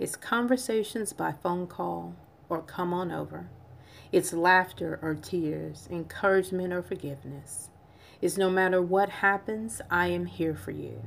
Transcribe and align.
It's 0.00 0.16
conversations 0.16 1.12
by 1.12 1.32
phone 1.32 1.66
call 1.66 2.14
or 2.48 2.62
come 2.62 2.94
on 2.94 3.12
over. 3.12 3.50
It's 4.10 4.32
laughter 4.32 4.98
or 5.02 5.14
tears, 5.14 5.86
encouragement 5.90 6.72
or 6.72 6.80
forgiveness. 6.80 7.68
It's 8.22 8.38
no 8.38 8.48
matter 8.48 8.80
what 8.80 9.10
happens, 9.10 9.82
I 9.90 10.06
am 10.06 10.24
here 10.24 10.54
for 10.54 10.70
you. 10.70 11.02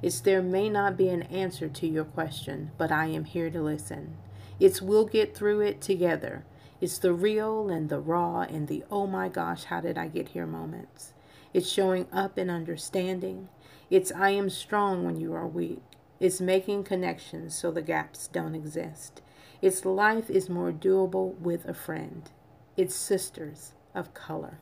It's 0.00 0.20
there 0.20 0.42
may 0.42 0.68
not 0.68 0.96
be 0.96 1.08
an 1.08 1.22
answer 1.24 1.68
to 1.70 1.88
your 1.88 2.04
question, 2.04 2.70
but 2.78 2.92
I 2.92 3.06
am 3.06 3.24
here 3.24 3.50
to 3.50 3.60
listen. 3.60 4.16
It's 4.60 4.80
we'll 4.80 5.06
get 5.06 5.34
through 5.36 5.62
it 5.62 5.80
together. 5.80 6.44
It's 6.80 6.98
the 6.98 7.12
real 7.12 7.68
and 7.68 7.88
the 7.88 7.98
raw 7.98 8.42
and 8.42 8.68
the 8.68 8.84
oh 8.92 9.08
my 9.08 9.28
gosh, 9.28 9.64
how 9.64 9.80
did 9.80 9.98
I 9.98 10.06
get 10.06 10.28
here 10.28 10.46
moments. 10.46 11.14
It's 11.52 11.68
showing 11.68 12.06
up 12.12 12.38
and 12.38 12.48
understanding. 12.48 13.48
It's 13.90 14.12
I 14.12 14.30
am 14.30 14.50
strong 14.50 15.04
when 15.04 15.16
you 15.16 15.34
are 15.34 15.48
weak. 15.48 15.82
It's 16.20 16.40
making 16.40 16.84
connections 16.84 17.54
so 17.54 17.70
the 17.70 17.80
gaps 17.82 18.28
don't 18.28 18.54
exist. 18.54 19.22
It's 19.62 19.86
life 19.86 20.28
is 20.28 20.50
more 20.50 20.70
doable 20.70 21.38
with 21.38 21.66
a 21.66 21.74
friend. 21.74 22.30
It's 22.76 22.94
sisters 22.94 23.72
of 23.94 24.12
color. 24.12 24.58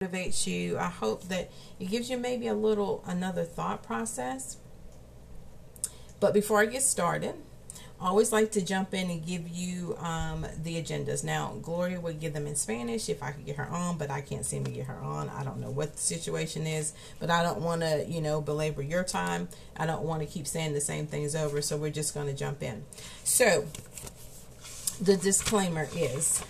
Motivates 0.00 0.46
you. 0.46 0.78
I 0.78 0.86
hope 0.86 1.24
that 1.24 1.50
it 1.80 1.90
gives 1.90 2.08
you 2.08 2.16
maybe 2.16 2.46
a 2.46 2.54
little 2.54 3.02
another 3.04 3.42
thought 3.42 3.82
process. 3.82 4.58
But 6.20 6.32
before 6.32 6.60
I 6.60 6.66
get 6.66 6.82
started, 6.82 7.34
always 8.00 8.32
like 8.32 8.52
to 8.52 8.64
jump 8.64 8.94
in 8.94 9.10
and 9.10 9.24
give 9.24 9.48
you 9.48 9.96
um, 9.98 10.46
the 10.62 10.80
agendas. 10.80 11.24
Now, 11.24 11.54
Gloria 11.62 12.00
would 12.00 12.20
give 12.20 12.32
them 12.32 12.46
in 12.46 12.54
Spanish 12.54 13.08
if 13.08 13.22
I 13.22 13.32
could 13.32 13.44
get 13.44 13.56
her 13.56 13.66
on, 13.66 13.98
but 13.98 14.10
I 14.10 14.20
can't 14.20 14.46
seem 14.46 14.64
to 14.64 14.70
get 14.70 14.86
her 14.86 14.98
on. 14.98 15.28
I 15.30 15.42
don't 15.42 15.60
know 15.60 15.70
what 15.70 15.94
the 15.94 16.00
situation 16.00 16.66
is, 16.66 16.92
but 17.18 17.30
I 17.30 17.42
don't 17.42 17.60
want 17.60 17.82
to, 17.82 18.04
you 18.06 18.20
know, 18.20 18.40
belabor 18.40 18.82
your 18.82 19.04
time. 19.04 19.48
I 19.76 19.86
don't 19.86 20.02
want 20.02 20.22
to 20.22 20.26
keep 20.26 20.46
saying 20.46 20.74
the 20.74 20.80
same 20.80 21.06
things 21.06 21.34
over, 21.34 21.60
so 21.60 21.76
we're 21.76 21.90
just 21.90 22.14
going 22.14 22.26
to 22.26 22.34
jump 22.34 22.62
in. 22.62 22.84
So, 23.24 23.66
the 25.00 25.16
disclaimer 25.16 25.88
is 25.94 26.42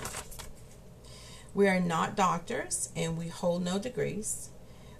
we 1.55 1.68
are 1.68 1.80
not 1.80 2.16
doctors 2.16 2.90
and 2.94 3.16
we 3.18 3.28
hold 3.28 3.64
no 3.64 3.78
degrees. 3.78 4.50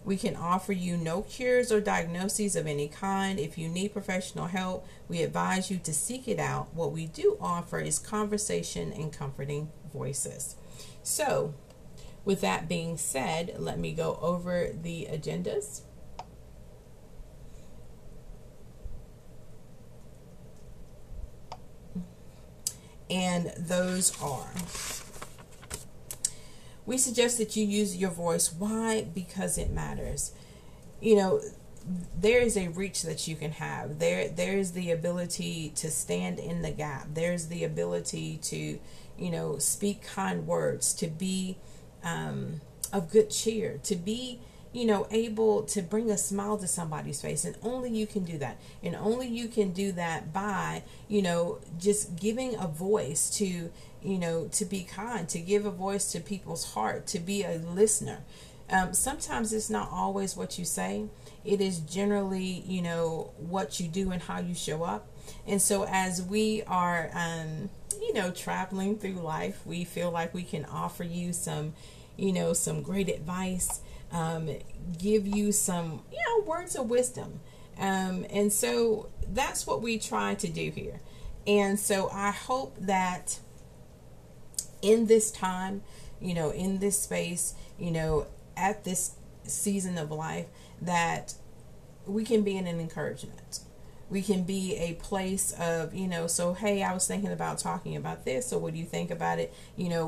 We 0.05 0.17
can 0.17 0.37
offer 0.37 0.73
you 0.73 0.97
no 0.97 1.23
cures 1.23 1.71
or 1.71 1.81
diagnoses 1.81 2.57
of 2.57 2.67
any 2.67 2.89
kind. 2.89 3.39
If 3.39 3.59
you 3.59 3.69
need 3.69 3.93
professional 3.93 4.47
help, 4.47 4.87
we 5.09 5.23
advise 5.23 5.71
you 5.71 5.79
to 5.79 5.93
seek 5.93 6.27
it 6.29 6.39
out. 6.39 6.75
What 6.75 6.93
we 6.93 7.07
do 7.07 7.37
offer 7.41 7.79
is 7.79 7.99
conversation 7.99 8.93
and 8.93 9.13
comforting 9.13 9.71
voices. 9.93 10.57
So, 11.03 11.55
with 12.25 12.41
that 12.41 12.69
being 12.69 12.97
said, 12.97 13.57
let 13.59 13.79
me 13.79 13.93
go 13.93 14.19
over 14.21 14.71
the 14.73 15.09
agendas. 15.11 15.83
And 23.11 23.53
those 23.57 24.21
are 24.21 24.51
we 26.89 26.97
suggest 26.97 27.37
that 27.37 27.55
you 27.55 27.67
use 27.67 27.99
your 27.99 28.11
voice. 28.11 28.51
Why? 28.51 29.07
Because 29.15 29.59
it 29.59 29.71
matters. 29.71 30.33
You 31.03 31.17
know, 31.17 31.41
there 32.19 32.41
is 32.41 32.57
a 32.57 32.69
reach 32.69 33.03
that 33.03 33.29
you 33.29 33.37
can 33.37 33.53
have. 33.53 33.99
There 33.99 34.29
there 34.31 34.57
is 34.57 34.73
the 34.73 34.91
ability 34.91 35.71
to 35.77 35.91
stand 35.91 36.39
in 36.39 36.63
the 36.63 36.71
gap. 36.71 37.09
There's 37.13 37.49
the 37.49 37.63
ability 37.63 38.39
to, 38.45 38.81
you 39.19 39.31
know, 39.31 39.59
speak 39.59 40.03
kind 40.03 40.47
words, 40.47 40.95
to 40.95 41.09
be 41.09 41.59
um, 42.03 42.63
of 42.91 43.11
good 43.11 43.29
cheer, 43.29 43.79
to 43.83 43.95
be 43.95 44.41
you 44.73 44.85
know, 44.85 45.07
able 45.11 45.63
to 45.63 45.81
bring 45.83 46.11
a 46.11 46.19
smile 46.19 46.59
to 46.59 46.67
somebody's 46.67 47.21
face. 47.21 47.45
And 47.45 47.57
only 47.63 47.91
you 47.91 48.07
can 48.07 48.25
do 48.25 48.39
that. 48.39 48.59
And 48.83 48.95
only 48.95 49.27
you 49.27 49.49
can 49.49 49.73
do 49.73 49.93
that 49.93 50.33
by, 50.33 50.83
you 51.09 51.23
know, 51.23 51.59
just 51.79 52.17
giving 52.17 52.55
a 52.55 52.67
voice 52.67 53.31
to, 53.39 53.71
you 54.03 54.19
know, 54.19 54.49
to 54.53 54.65
be 54.65 54.83
kind, 54.85 55.29
to 55.29 55.39
give 55.39 55.67
a 55.67 55.71
voice 55.71 56.13
to 56.13 56.21
people's 56.21 56.73
heart, 56.73 57.07
to 57.09 57.19
be 57.19 57.43
a 57.43 57.57
listener. 57.59 58.21
Um, 58.71 58.93
sometimes 58.93 59.53
it's 59.53 59.71
not 59.71 59.89
always 59.91 60.37
what 60.37 60.59
you 60.59 60.65
say, 60.65 61.07
it 61.45 61.61
is 61.61 61.79
generally, 61.79 62.63
you 62.67 62.83
know, 62.83 63.31
what 63.39 63.81
you 63.81 63.89
do 63.89 64.11
and 64.11 64.21
how 64.21 64.41
you 64.41 64.55
show 64.55 64.83
up. 64.85 65.09
And 65.47 65.61
so, 65.61 65.87
as 65.89 66.23
we 66.23 66.63
are, 66.65 67.11
um, 67.15 67.71
you 68.01 68.13
know, 68.13 68.31
traveling 68.31 68.99
through 68.99 69.15
life, 69.15 69.61
we 69.65 69.85
feel 69.85 70.11
like 70.11 70.35
we 70.35 70.43
can 70.43 70.65
offer 70.67 71.05
you 71.05 71.33
some, 71.33 71.75
you 72.17 72.33
know, 72.33 72.53
some 72.53 72.83
great 72.83 73.09
advice, 73.09 73.81
um, 74.13 74.51
give 74.99 75.27
you 75.27 75.53
some, 75.53 76.03
you 76.13 76.19
know, 76.19 76.45
words 76.45 76.77
of 76.77 76.91
wisdom. 76.91 77.41
Um, 77.79 78.27
and 78.31 78.53
so 78.53 79.09
that's 79.33 79.67
what 79.67 79.81
we 79.81 79.99
try 79.99 80.35
to 80.35 80.49
do 80.49 80.71
here. 80.71 81.01
And 81.47 81.79
so 81.79 82.11
I 82.13 82.31
hope 82.31 82.77
that 82.81 83.39
in 84.83 85.07
this 85.07 85.31
time, 85.31 85.83
you 86.21 86.35
know, 86.35 86.51
in 86.51 86.79
this 86.79 87.01
space, 87.01 87.55
you 87.79 87.91
know, 87.91 88.27
at 88.57 88.85
this 88.85 89.13
season 89.45 89.99
of 89.99 90.11
life, 90.11 90.47
that 90.81 91.35
we 92.07 92.25
can 92.25 92.43
be 92.43 92.57
an 92.57 92.67
encouragement. 92.67 93.61
We 94.11 94.23
can 94.23 94.45
be 94.45 94.75
a 94.77 94.95
place 94.95 95.53
of, 95.61 95.95
you 95.95 96.09
know, 96.09 96.27
so 96.27 96.55
hey, 96.55 96.83
I 96.83 96.95
was 96.95 97.07
thinking 97.07 97.31
about 97.31 97.59
talking 97.59 97.95
about 97.95 98.25
this. 98.25 98.47
So 98.47 98.57
what 98.57 98.73
do 98.73 98.79
you 98.79 98.87
think 98.87 99.11
about 99.11 99.39
it? 99.39 99.53
You 99.77 99.91
know, 99.91 100.07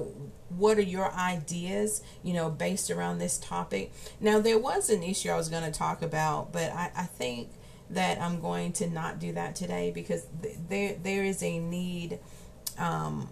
what 0.49 0.79
are 0.79 0.83
your 0.83 1.13
ideas, 1.13 2.03
you 2.23 2.33
know, 2.33 2.49
based 2.49 2.91
around 2.91 3.19
this 3.19 3.37
topic? 3.39 3.93
Now, 4.19 4.41
there 4.41 4.59
was 4.59 4.89
an 4.89 5.03
issue 5.03 5.29
I 5.29 5.37
was 5.37 5.51
going 5.51 5.71
to 5.71 5.71
talk 5.71 6.01
about, 6.01 6.51
but 6.51 6.73
I, 6.73 6.91
I 6.97 7.03
think 7.05 7.51
that 7.91 8.21
I'm 8.21 8.41
going 8.41 8.73
to 8.75 8.89
not 8.89 9.19
do 9.19 9.33
that 9.33 9.55
today 9.55 9.91
because 9.91 10.25
th- 10.43 10.57
there 10.69 10.97
there 11.03 11.25
is 11.25 11.43
a 11.43 11.59
need 11.59 12.21
um, 12.79 13.29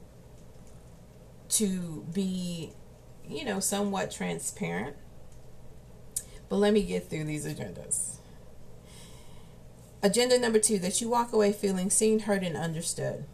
to 1.50 2.06
be, 2.12 2.72
you 3.28 3.44
know, 3.44 3.60
somewhat 3.60 4.10
transparent. 4.10 4.96
But 6.48 6.56
let 6.56 6.72
me 6.72 6.82
get 6.82 7.10
through 7.10 7.24
these 7.24 7.46
agendas. 7.46 8.16
Agenda 10.02 10.38
number 10.38 10.58
two 10.58 10.78
that 10.78 11.00
you 11.00 11.08
walk 11.08 11.32
away 11.32 11.52
feeling 11.52 11.90
seen, 11.90 12.20
heard, 12.20 12.42
and 12.42 12.56
understood. 12.56 13.24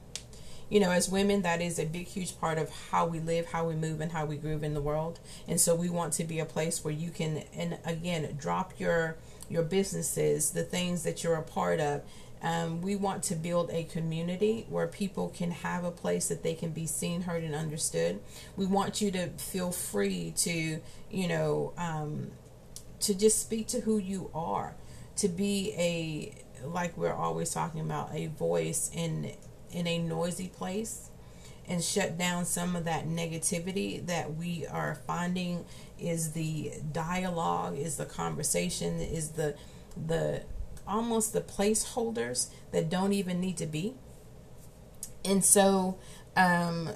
You 0.70 0.80
know, 0.80 0.90
as 0.90 1.10
women, 1.10 1.42
that 1.42 1.60
is 1.60 1.78
a 1.78 1.84
big, 1.84 2.06
huge 2.06 2.40
part 2.40 2.58
of 2.58 2.70
how 2.90 3.06
we 3.06 3.20
live, 3.20 3.46
how 3.46 3.66
we 3.68 3.74
move, 3.74 4.00
and 4.00 4.12
how 4.12 4.24
we 4.24 4.36
groove 4.36 4.64
in 4.64 4.74
the 4.74 4.80
world. 4.80 5.20
And 5.46 5.60
so 5.60 5.74
we 5.74 5.90
want 5.90 6.14
to 6.14 6.24
be 6.24 6.38
a 6.38 6.46
place 6.46 6.82
where 6.82 6.94
you 6.94 7.10
can, 7.10 7.44
and 7.54 7.78
again, 7.84 8.36
drop 8.40 8.80
your 8.80 9.16
your 9.48 9.62
businesses, 9.62 10.50
the 10.50 10.62
things 10.62 11.02
that 11.02 11.22
you're 11.22 11.34
a 11.34 11.42
part 11.42 11.78
of, 11.78 12.02
um, 12.44 12.82
we 12.82 12.94
want 12.94 13.22
to 13.24 13.34
build 13.34 13.70
a 13.70 13.84
community 13.84 14.66
where 14.68 14.86
people 14.86 15.30
can 15.30 15.50
have 15.50 15.82
a 15.82 15.90
place 15.90 16.28
that 16.28 16.42
they 16.42 16.52
can 16.52 16.72
be 16.72 16.86
seen, 16.86 17.22
heard, 17.22 17.42
and 17.42 17.54
understood. 17.54 18.20
We 18.54 18.66
want 18.66 19.00
you 19.00 19.10
to 19.12 19.28
feel 19.30 19.72
free 19.72 20.34
to, 20.36 20.80
you 21.10 21.28
know, 21.28 21.72
um, 21.78 22.32
to 23.00 23.14
just 23.14 23.40
speak 23.40 23.66
to 23.68 23.80
who 23.80 23.96
you 23.96 24.30
are, 24.34 24.76
to 25.16 25.28
be 25.28 25.72
a 25.78 26.34
like 26.66 26.96
we're 26.98 27.14
always 27.14 27.52
talking 27.52 27.80
about 27.80 28.10
a 28.14 28.26
voice 28.26 28.90
in 28.94 29.32
in 29.70 29.86
a 29.86 29.98
noisy 29.98 30.48
place 30.48 31.10
and 31.66 31.82
shut 31.82 32.18
down 32.18 32.44
some 32.44 32.76
of 32.76 32.84
that 32.84 33.06
negativity 33.06 34.04
that 34.06 34.34
we 34.34 34.66
are 34.66 34.94
finding 35.06 35.64
is 35.98 36.32
the 36.32 36.72
dialogue 36.92 37.76
is 37.76 37.96
the 37.96 38.04
conversation 38.04 39.00
is 39.00 39.30
the 39.30 39.54
the 40.06 40.42
almost 40.86 41.32
the 41.32 41.40
placeholders 41.40 42.48
that 42.72 42.88
don't 42.90 43.12
even 43.12 43.40
need 43.40 43.56
to 43.58 43.66
be. 43.66 43.94
And 45.24 45.44
so, 45.44 45.98
um, 46.36 46.90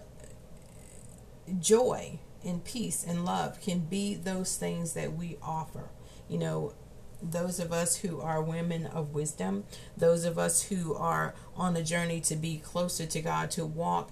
joy 1.61 2.19
and 2.45 2.65
peace 2.65 3.05
and 3.07 3.25
love 3.25 3.61
can 3.61 3.81
be 3.81 4.15
those 4.15 4.57
things 4.57 4.93
that 4.95 5.15
we 5.15 5.39
offer. 5.43 5.89
You 6.29 6.39
know, 6.39 6.75
those 7.23 7.59
of 7.59 7.73
us 7.73 7.97
who 7.97 8.21
are 8.21 8.43
women 8.43 8.87
of 8.87 9.15
wisdom, 9.15 9.65
those 9.97 10.25
of 10.25 10.39
us 10.39 10.65
who 10.65 10.95
are 10.95 11.35
on 11.57 11.77
a 11.77 11.83
journey 11.83 12.21
to 12.23 12.37
be 12.37 12.59
closer 12.59 13.07
to 13.07 13.21
God, 13.21 13.51
to 13.53 13.65
walk 13.65 14.11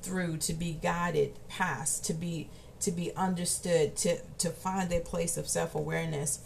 through, 0.00 0.38
to 0.38 0.54
be 0.54 0.72
guided 0.72 1.38
past, 1.48 2.04
to 2.06 2.14
be 2.14 2.48
to 2.78 2.92
be 2.92 3.14
understood, 3.16 3.96
to 3.96 4.18
to 4.38 4.50
find 4.50 4.92
a 4.92 5.00
place 5.00 5.36
of 5.36 5.48
self 5.48 5.74
awareness 5.74 6.40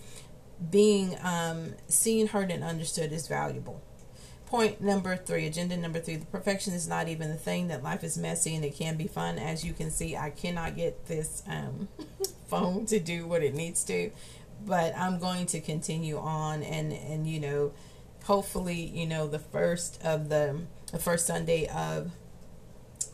being 0.69 1.17
um, 1.23 1.75
seen, 1.89 2.29
heard, 2.29 2.51
and 2.51 2.63
understood 2.63 3.13
is 3.13 3.29
valuable. 3.29 3.81
Point 4.47 4.81
number 4.81 5.17
three, 5.17 5.47
agenda 5.47 5.77
number 5.77 6.01
three, 6.01 6.17
the 6.17 6.27
perfection 6.27 6.75
is 6.75 6.89
not 6.89 7.09
even 7.09 7.29
the 7.29 7.37
thing, 7.37 7.69
that 7.69 7.85
life 7.85 8.03
is 8.03 8.19
messy 8.19 8.57
and 8.57 8.65
it 8.65 8.75
can 8.75 8.97
be 8.97 9.07
fun. 9.07 9.39
As 9.39 9.65
you 9.65 9.73
can 9.73 9.91
see, 9.91 10.17
I 10.17 10.31
cannot 10.31 10.75
get 10.75 11.07
this 11.07 11.43
um, 11.47 11.89
phone 12.49 12.85
to 12.87 12.99
do 12.99 13.27
what 13.27 13.45
it 13.45 13.55
needs 13.55 13.85
to, 13.85 14.11
but 14.67 14.97
I'm 14.99 15.21
going 15.21 15.47
to 15.47 15.61
continue 15.61 16.19
on 16.19 16.65
and, 16.65 16.93
and, 16.93 17.29
you 17.29 17.39
know, 17.39 17.73
hopefully, 18.25 18.75
you 18.75 19.07
know, 19.07 19.29
the 19.29 19.39
first 19.39 20.03
of 20.03 20.29
the, 20.29 20.61
the 20.91 20.99
first 20.99 21.27
Sunday 21.27 21.69
of 21.69 22.11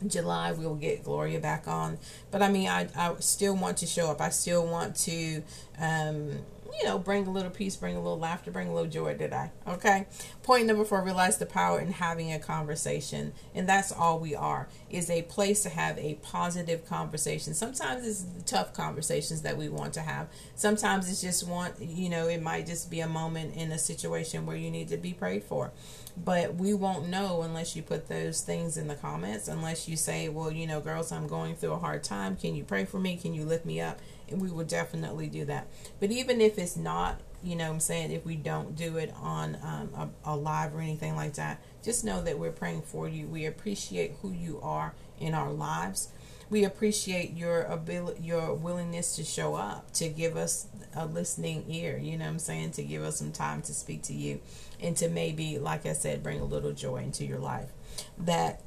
July 0.05 0.51
we'll 0.51 0.75
get 0.75 1.03
Gloria 1.03 1.39
back 1.39 1.67
on. 1.67 1.97
But 2.31 2.41
I 2.41 2.49
mean, 2.49 2.67
I, 2.67 2.87
I 2.95 3.15
still 3.19 3.55
want 3.55 3.77
to 3.77 3.85
show 3.87 4.11
up. 4.11 4.21
I 4.21 4.29
still 4.29 4.65
want 4.65 4.95
to 4.97 5.43
um, 5.79 6.39
you 6.79 6.85
know, 6.85 6.97
bring 6.97 7.27
a 7.27 7.31
little 7.31 7.49
peace, 7.49 7.75
bring 7.75 7.95
a 7.95 8.01
little 8.01 8.19
laughter, 8.19 8.51
bring 8.51 8.67
a 8.67 8.73
little 8.73 8.89
joy 8.89 9.15
today. 9.15 9.51
Okay. 9.67 10.07
Point 10.43 10.65
number 10.65 10.85
four, 10.85 11.03
realize 11.03 11.37
the 11.37 11.45
power 11.45 11.79
in 11.79 11.91
having 11.91 12.31
a 12.31 12.39
conversation. 12.39 13.33
And 13.53 13.67
that's 13.67 13.91
all 13.91 14.19
we 14.19 14.35
are, 14.35 14.67
is 14.89 15.09
a 15.09 15.23
place 15.23 15.63
to 15.63 15.69
have 15.69 15.97
a 15.97 16.15
positive 16.15 16.85
conversation. 16.85 17.53
Sometimes 17.53 18.07
it's 18.07 18.25
tough 18.49 18.73
conversations 18.73 19.41
that 19.41 19.57
we 19.57 19.69
want 19.69 19.93
to 19.93 20.01
have. 20.01 20.27
Sometimes 20.55 21.09
it's 21.09 21.21
just 21.21 21.47
want, 21.47 21.81
you 21.81 22.09
know, 22.09 22.27
it 22.27 22.41
might 22.41 22.65
just 22.65 22.89
be 22.89 22.99
a 22.99 23.07
moment 23.07 23.55
in 23.55 23.71
a 23.71 23.77
situation 23.77 24.45
where 24.45 24.57
you 24.57 24.71
need 24.71 24.87
to 24.89 24.97
be 24.97 25.13
prayed 25.13 25.43
for. 25.43 25.71
But 26.23 26.55
we 26.55 26.73
won't 26.73 27.09
know 27.09 27.43
unless 27.43 27.75
you 27.75 27.83
put 27.83 28.07
those 28.07 28.41
things 28.41 28.75
in 28.75 28.87
the 28.87 28.95
comments, 28.95 29.47
unless 29.47 29.87
you 29.87 29.95
say, 29.95 30.29
well, 30.29 30.51
you 30.51 30.65
know, 30.65 30.79
girls, 30.79 31.11
I'm 31.11 31.27
going 31.27 31.55
through 31.55 31.73
a 31.73 31.77
hard 31.77 32.03
time. 32.03 32.35
Can 32.35 32.55
you 32.55 32.63
pray 32.63 32.85
for 32.85 32.99
me? 32.99 33.17
Can 33.17 33.35
you 33.35 33.45
lift 33.45 33.65
me 33.65 33.79
up? 33.81 33.99
We 34.31 34.51
will 34.51 34.65
definitely 34.65 35.27
do 35.27 35.45
that. 35.45 35.67
But 35.99 36.11
even 36.11 36.41
if 36.41 36.57
it's 36.57 36.75
not, 36.75 37.21
you 37.43 37.55
know 37.55 37.69
I'm 37.69 37.79
saying, 37.79 38.11
if 38.11 38.25
we 38.25 38.35
don't 38.35 38.75
do 38.75 38.97
it 38.97 39.13
on 39.21 39.57
um, 39.63 39.89
a, 40.25 40.31
a 40.31 40.35
live 40.35 40.75
or 40.75 40.81
anything 40.81 41.15
like 41.15 41.33
that, 41.35 41.61
just 41.83 42.03
know 42.03 42.21
that 42.23 42.37
we're 42.37 42.51
praying 42.51 42.81
for 42.81 43.07
you. 43.07 43.27
We 43.27 43.45
appreciate 43.45 44.15
who 44.21 44.31
you 44.31 44.59
are 44.61 44.93
in 45.19 45.33
our 45.33 45.51
lives. 45.51 46.09
We 46.49 46.63
appreciate 46.63 47.35
your 47.35 47.63
ability, 47.63 48.23
your 48.23 48.53
willingness 48.53 49.15
to 49.17 49.23
show 49.23 49.55
up, 49.55 49.91
to 49.93 50.07
give 50.07 50.37
us 50.37 50.67
a 50.95 51.05
listening 51.05 51.65
ear, 51.67 51.97
you 51.97 52.17
know 52.17 52.25
I'm 52.25 52.39
saying, 52.39 52.71
to 52.71 52.83
give 52.83 53.03
us 53.03 53.17
some 53.17 53.31
time 53.31 53.61
to 53.63 53.73
speak 53.73 54.01
to 54.03 54.13
you 54.13 54.39
and 54.81 54.95
to 54.97 55.09
maybe, 55.09 55.59
like 55.59 55.85
I 55.85 55.93
said, 55.93 56.23
bring 56.23 56.39
a 56.39 56.45
little 56.45 56.71
joy 56.71 56.97
into 56.97 57.25
your 57.25 57.39
life. 57.39 57.69
That 58.17 58.61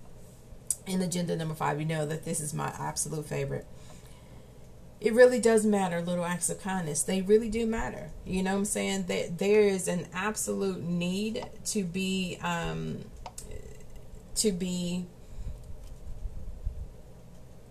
in 0.87 1.01
agenda 1.01 1.37
number 1.37 1.55
five, 1.55 1.81
you 1.81 1.87
know 1.87 2.05
that 2.07 2.25
this 2.25 2.41
is 2.41 2.53
my 2.53 2.73
absolute 2.79 3.27
favorite. 3.27 3.67
It 5.00 5.14
really 5.14 5.41
does 5.41 5.64
matter, 5.64 6.02
little 6.02 6.25
acts 6.25 6.50
of 6.50 6.61
kindness. 6.61 7.02
They 7.02 7.23
really 7.23 7.49
do 7.49 7.67
matter. 7.67 8.11
You 8.26 8.43
know 8.43 8.52
what 8.52 8.58
I'm 8.58 8.64
saying? 8.67 9.06
That 9.06 9.38
there 9.38 9.62
is 9.62 9.88
an 9.88 10.06
absolute 10.12 10.82
need 10.82 11.47
to 11.67 11.85
be 11.85 12.38
um 12.43 12.99
to 14.37 14.52
be 14.52 15.06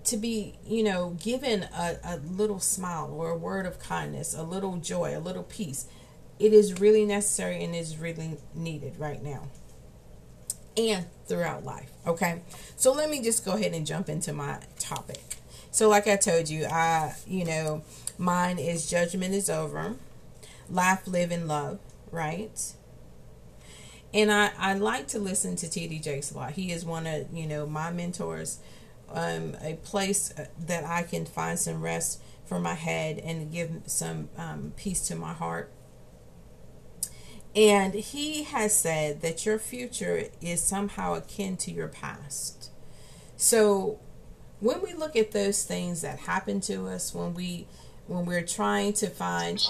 to 0.06 0.18
be, 0.18 0.56
you 0.66 0.84
know, 0.84 1.16
given 1.22 1.64
a, 1.64 1.98
a 2.04 2.18
little 2.18 2.60
smile 2.60 3.12
or 3.14 3.30
a 3.30 3.38
word 3.38 3.68
of 3.68 3.78
kindness, 3.78 4.34
a 4.34 4.42
little 4.42 4.78
joy, 4.78 5.16
a 5.16 5.20
little 5.20 5.44
peace 5.44 5.86
it 6.40 6.54
is 6.54 6.80
really 6.80 7.06
necessary 7.06 7.64
and 7.64 7.76
is 7.76 7.98
really 7.98 8.38
needed 8.56 8.98
right 8.98 9.22
now 9.22 9.44
and 10.78 11.06
throughout 11.28 11.66
life. 11.66 11.92
Okay, 12.08 12.42
so 12.78 12.94
let 12.94 13.10
me 13.10 13.22
just 13.22 13.44
go 13.44 13.54
ahead 13.54 13.74
and 13.74 13.86
jump 13.86 14.08
into 14.08 14.32
my 14.32 14.60
topic. 14.80 15.29
So, 15.72 15.88
like 15.90 16.08
I 16.08 16.16
told 16.16 16.50
you, 16.50 16.66
I 16.66 17.16
you 17.28 17.46
know 17.46 17.84
mine 18.18 18.60
is 18.60 18.90
judgment 18.90 19.34
is 19.34 19.50
over, 19.50 19.96
laugh, 20.70 21.08
live, 21.08 21.32
and 21.32 21.48
love. 21.48 21.80
Right. 22.12 22.74
And 24.12 24.32
I, 24.32 24.52
I 24.58 24.74
like 24.74 25.08
to 25.10 25.20
listen 25.20 25.56
to 25.58 25.70
T.D. 25.70 26.00
Jakes 26.00 26.32
a 26.32 26.38
lot. 26.38 26.52
He 26.54 26.72
is 26.72 26.84
one 26.84 27.06
of 27.06 27.28
you 27.32 27.46
know 27.48 27.66
my 27.68 27.92
mentors, 27.92 28.60
um, 29.12 29.56
a 29.62 29.76
place 29.76 30.34
that 30.66 30.84
I 30.84 31.04
can 31.04 31.26
find 31.26 31.60
some 31.60 31.82
rest 31.82 32.22
for 32.46 32.60
my 32.60 32.74
head 32.74 33.20
and 33.20 33.52
give 33.52 33.70
some 33.86 34.30
um, 34.38 34.74
peace 34.76 35.08
to 35.08 35.16
my 35.16 35.34
heart 35.34 35.72
and 37.56 37.94
he 37.94 38.44
has 38.44 38.76
said 38.76 39.22
that 39.22 39.46
your 39.46 39.58
future 39.58 40.26
is 40.42 40.62
somehow 40.62 41.16
akin 41.16 41.58
to 41.58 41.72
your 41.72 41.88
past. 41.88 42.70
So 43.38 44.00
when 44.60 44.82
we 44.82 44.94
look 44.94 45.16
at 45.16 45.32
those 45.32 45.64
things 45.64 46.02
that 46.02 46.20
happen 46.20 46.62
to 46.62 46.88
us, 46.88 47.14
when 47.14 47.34
we 47.34 47.68
when 48.08 48.26
we're 48.26 48.46
trying 48.46 48.94
to 48.94 49.08
find 49.08 49.62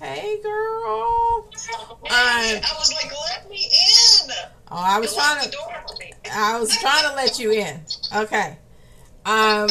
Hey 0.00 0.38
girl. 0.42 1.48
Hey, 2.04 2.60
I 2.60 2.74
was 2.78 2.92
like, 2.92 3.12
let 3.30 3.48
me 3.48 3.56
in. 3.56 4.34
Oh, 4.70 4.76
I 4.76 4.98
was 4.98 5.14
trying 5.14 5.48
to 5.48 5.56
I 6.32 6.58
was 6.58 6.76
trying 6.76 7.08
to 7.08 7.14
let 7.14 7.38
you 7.38 7.52
in. 7.52 7.80
Okay. 8.14 8.58
Um 9.24 9.68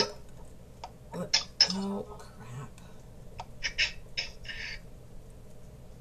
oh 1.76 2.06
crap. 2.18 2.70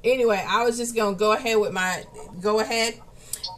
anyway, 0.04 0.42
I 0.48 0.64
was 0.64 0.78
just 0.78 0.96
gonna 0.96 1.16
go 1.16 1.32
ahead 1.32 1.58
with 1.58 1.72
my 1.72 2.04
go 2.40 2.60
ahead, 2.60 2.94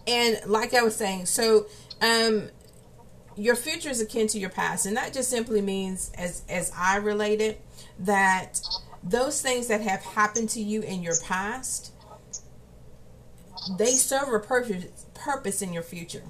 and 0.06 0.41
like 0.47 0.75
I 0.75 0.82
was 0.82 0.97
saying, 0.97 1.27
so 1.27 1.67
um, 2.00 2.49
your 3.37 3.57
future 3.57 3.91
is 3.91 4.01
akin 4.01 4.27
to 4.29 4.39
your 4.39 4.51
past, 4.51 4.87
and 4.87 4.97
that 4.97 5.13
just 5.13 5.31
simply 5.31 5.61
means, 5.61 6.11
as 6.17 6.43
as 6.49 6.73
I 6.77 6.97
related, 6.97 7.59
that 7.99 8.61
those 9.03 9.41
things 9.43 9.69
that 9.69 9.81
have 9.81 10.01
happened 10.03 10.49
to 10.51 10.61
you 10.61 10.83
in 10.83 11.03
your 11.03 11.17
past, 11.25 11.93
they 13.79 13.93
serve 13.93 14.33
a 14.33 14.39
purpose 14.39 15.07
purpose 15.15 15.63
in 15.63 15.73
your 15.73 15.83
future. 15.83 16.23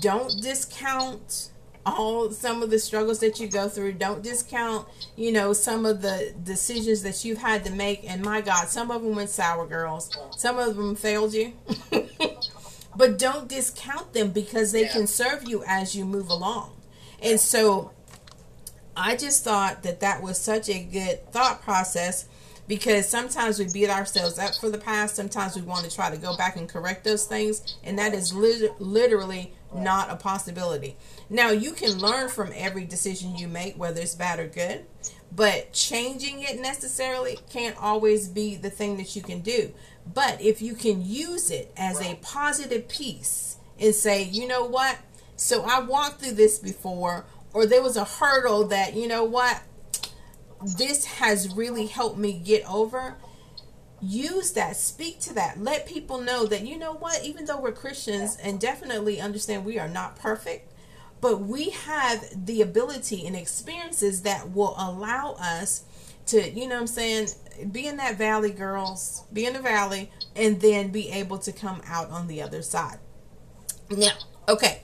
Don't 0.00 0.40
discount 0.42 1.50
all 1.86 2.30
some 2.30 2.62
of 2.62 2.70
the 2.70 2.78
struggles 2.78 3.20
that 3.20 3.40
you 3.40 3.48
go 3.48 3.68
through. 3.68 3.94
Don't 3.94 4.22
discount, 4.22 4.86
you 5.16 5.32
know, 5.32 5.52
some 5.52 5.86
of 5.86 6.02
the 6.02 6.34
decisions 6.44 7.02
that 7.02 7.24
you've 7.24 7.38
had 7.38 7.64
to 7.64 7.72
make. 7.72 8.08
And 8.08 8.22
my 8.22 8.40
God, 8.40 8.68
some 8.68 8.90
of 8.90 9.02
them 9.02 9.16
went 9.16 9.30
sour, 9.30 9.66
girls. 9.66 10.16
Some 10.36 10.58
of 10.58 10.76
them 10.76 10.94
failed 10.94 11.34
you. 11.34 11.54
but 12.96 13.18
don't 13.18 13.48
discount 13.48 14.12
them 14.12 14.30
because 14.30 14.72
they 14.72 14.86
can 14.86 15.06
serve 15.06 15.48
you 15.48 15.62
as 15.66 15.94
you 15.94 16.04
move 16.04 16.28
along. 16.28 16.72
And 17.22 17.38
so 17.38 17.92
I 18.96 19.16
just 19.16 19.44
thought 19.44 19.82
that 19.82 20.00
that 20.00 20.22
was 20.22 20.38
such 20.38 20.68
a 20.68 20.82
good 20.82 21.30
thought 21.32 21.62
process 21.62 22.26
because 22.66 23.08
sometimes 23.08 23.58
we 23.58 23.66
beat 23.72 23.90
ourselves 23.90 24.38
up 24.38 24.54
for 24.54 24.70
the 24.70 24.78
past. 24.78 25.16
Sometimes 25.16 25.56
we 25.56 25.62
want 25.62 25.84
to 25.84 25.94
try 25.94 26.08
to 26.10 26.16
go 26.16 26.36
back 26.36 26.56
and 26.56 26.68
correct 26.68 27.02
those 27.04 27.26
things. 27.26 27.76
And 27.82 27.98
that 27.98 28.14
is 28.14 28.32
lit- 28.32 28.80
literally 28.80 29.52
not 29.74 30.10
a 30.10 30.16
possibility. 30.16 30.96
Now, 31.28 31.50
you 31.50 31.72
can 31.72 31.98
learn 31.98 32.28
from 32.28 32.52
every 32.54 32.84
decision 32.84 33.36
you 33.36 33.48
make, 33.48 33.76
whether 33.76 34.00
it's 34.00 34.14
bad 34.14 34.38
or 34.38 34.46
good, 34.46 34.84
but 35.32 35.72
changing 35.72 36.42
it 36.42 36.60
necessarily 36.60 37.38
can't 37.50 37.76
always 37.76 38.28
be 38.28 38.56
the 38.56 38.70
thing 38.70 38.96
that 38.98 39.14
you 39.16 39.22
can 39.22 39.40
do. 39.40 39.72
But 40.12 40.40
if 40.40 40.60
you 40.60 40.74
can 40.74 41.04
use 41.04 41.50
it 41.50 41.72
as 41.76 42.00
a 42.00 42.16
positive 42.16 42.88
piece 42.88 43.58
and 43.78 43.94
say, 43.94 44.22
you 44.22 44.46
know 44.46 44.64
what? 44.64 44.98
So 45.36 45.62
I 45.62 45.80
walked 45.80 46.20
through 46.20 46.32
this 46.34 46.58
before, 46.58 47.24
or 47.52 47.66
there 47.66 47.82
was 47.82 47.96
a 47.96 48.04
hurdle 48.04 48.66
that, 48.68 48.94
you 48.94 49.06
know 49.06 49.24
what? 49.24 49.62
This 50.76 51.04
has 51.06 51.54
really 51.54 51.86
helped 51.86 52.18
me 52.18 52.32
get 52.32 52.68
over 52.68 53.16
use 54.02 54.52
that 54.52 54.76
speak 54.76 55.20
to 55.20 55.34
that 55.34 55.60
let 55.60 55.86
people 55.86 56.20
know 56.20 56.46
that 56.46 56.66
you 56.66 56.78
know 56.78 56.94
what 56.94 57.22
even 57.22 57.44
though 57.44 57.60
we're 57.60 57.72
christians 57.72 58.36
and 58.42 58.58
definitely 58.58 59.20
understand 59.20 59.64
we 59.64 59.78
are 59.78 59.88
not 59.88 60.16
perfect 60.18 60.72
but 61.20 61.38
we 61.38 61.68
have 61.70 62.24
the 62.46 62.62
ability 62.62 63.26
and 63.26 63.36
experiences 63.36 64.22
that 64.22 64.50
will 64.52 64.74
allow 64.78 65.32
us 65.38 65.84
to 66.24 66.50
you 66.50 66.66
know 66.66 66.76
what 66.76 66.80
i'm 66.80 66.86
saying 66.86 67.28
be 67.64 67.86
in 67.86 67.96
that 67.96 68.16
valley 68.16 68.50
girls 68.50 69.24
be 69.32 69.46
in 69.46 69.52
the 69.52 69.60
valley 69.60 70.10
and 70.36 70.60
then 70.60 70.88
be 70.88 71.08
able 71.10 71.38
to 71.38 71.52
come 71.52 71.80
out 71.86 72.10
on 72.10 72.26
the 72.26 72.40
other 72.42 72.62
side 72.62 72.98
now 73.90 74.12
okay 74.48 74.82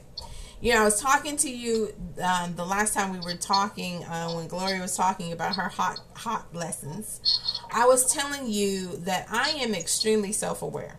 you 0.61 0.73
know, 0.73 0.81
I 0.81 0.85
was 0.85 1.01
talking 1.01 1.37
to 1.39 1.51
you 1.51 1.95
um, 2.23 2.57
the 2.57 2.65
last 2.65 2.95
time 2.95 3.13
we 3.13 3.21
were 3.21 3.37
talking 3.37 4.03
uh, 4.05 4.31
when 4.31 4.49
Gloria 4.49 4.81
was 4.81 4.97
talking 4.97 5.33
about 5.33 5.57
her 5.57 5.69
hot 5.69 6.01
hot 6.15 6.55
lessons. 6.55 7.61
I 7.71 7.87
was 7.87 8.13
telling 8.13 8.49
you 8.49 8.97
that 8.99 9.27
I 9.31 9.51
am 9.51 9.75
extremely 9.75 10.33
self 10.33 10.63
aware. 10.63 10.99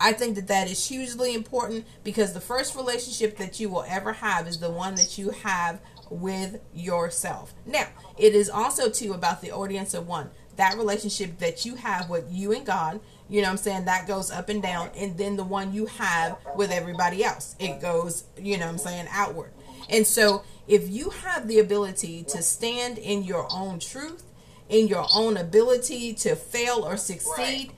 I 0.00 0.12
think 0.12 0.36
that 0.36 0.46
that 0.48 0.70
is 0.70 0.88
hugely 0.88 1.34
important 1.34 1.84
because 2.02 2.32
the 2.32 2.40
first 2.40 2.76
relationship 2.76 3.36
that 3.36 3.60
you 3.60 3.68
will 3.68 3.84
ever 3.86 4.14
have 4.14 4.48
is 4.48 4.58
the 4.58 4.70
one 4.70 4.94
that 4.94 5.18
you 5.18 5.30
have 5.30 5.80
with 6.10 6.60
yourself. 6.74 7.54
Now, 7.66 7.86
it 8.16 8.34
is 8.34 8.50
also 8.50 8.90
too 8.90 9.12
about 9.12 9.40
the 9.40 9.52
audience 9.52 9.94
of 9.94 10.06
one. 10.06 10.30
That 10.56 10.76
relationship 10.76 11.38
that 11.38 11.64
you 11.64 11.76
have 11.76 12.10
with 12.10 12.26
you 12.30 12.52
and 12.52 12.66
God 12.66 13.00
you 13.28 13.42
know 13.42 13.50
I'm 13.50 13.56
saying? 13.56 13.84
That 13.84 14.06
goes 14.06 14.30
up 14.30 14.48
and 14.48 14.62
down. 14.62 14.90
And 14.96 15.16
then 15.16 15.36
the 15.36 15.44
one 15.44 15.72
you 15.72 15.86
have 15.86 16.38
with 16.56 16.70
everybody 16.70 17.22
else, 17.22 17.54
it 17.58 17.80
goes, 17.80 18.24
you 18.38 18.58
know 18.58 18.66
I'm 18.66 18.78
saying, 18.78 19.06
outward. 19.10 19.52
And 19.90 20.06
so 20.06 20.42
if 20.66 20.88
you 20.88 21.10
have 21.10 21.46
the 21.46 21.58
ability 21.58 22.24
to 22.24 22.42
stand 22.42 22.98
in 22.98 23.22
your 23.22 23.46
own 23.52 23.78
truth, 23.78 24.24
in 24.68 24.88
your 24.88 25.06
own 25.14 25.36
ability 25.36 26.14
to 26.14 26.36
fail 26.36 26.84
or 26.84 26.96
succeed, 26.96 27.72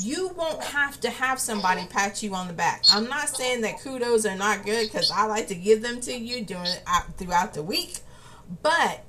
you 0.00 0.28
won't 0.28 0.62
have 0.62 1.00
to 1.00 1.10
have 1.10 1.38
somebody 1.38 1.86
pat 1.86 2.22
you 2.22 2.34
on 2.34 2.48
the 2.48 2.52
back. 2.52 2.84
I'm 2.92 3.08
not 3.08 3.28
saying 3.28 3.62
that 3.62 3.80
kudos 3.80 4.26
are 4.26 4.36
not 4.36 4.64
good 4.64 4.90
because 4.90 5.10
I 5.10 5.26
like 5.26 5.48
to 5.48 5.54
give 5.54 5.82
them 5.82 6.00
to 6.02 6.12
you 6.12 6.44
during 6.44 6.70
throughout 7.16 7.54
the 7.54 7.62
week. 7.62 7.98
But 8.62 9.04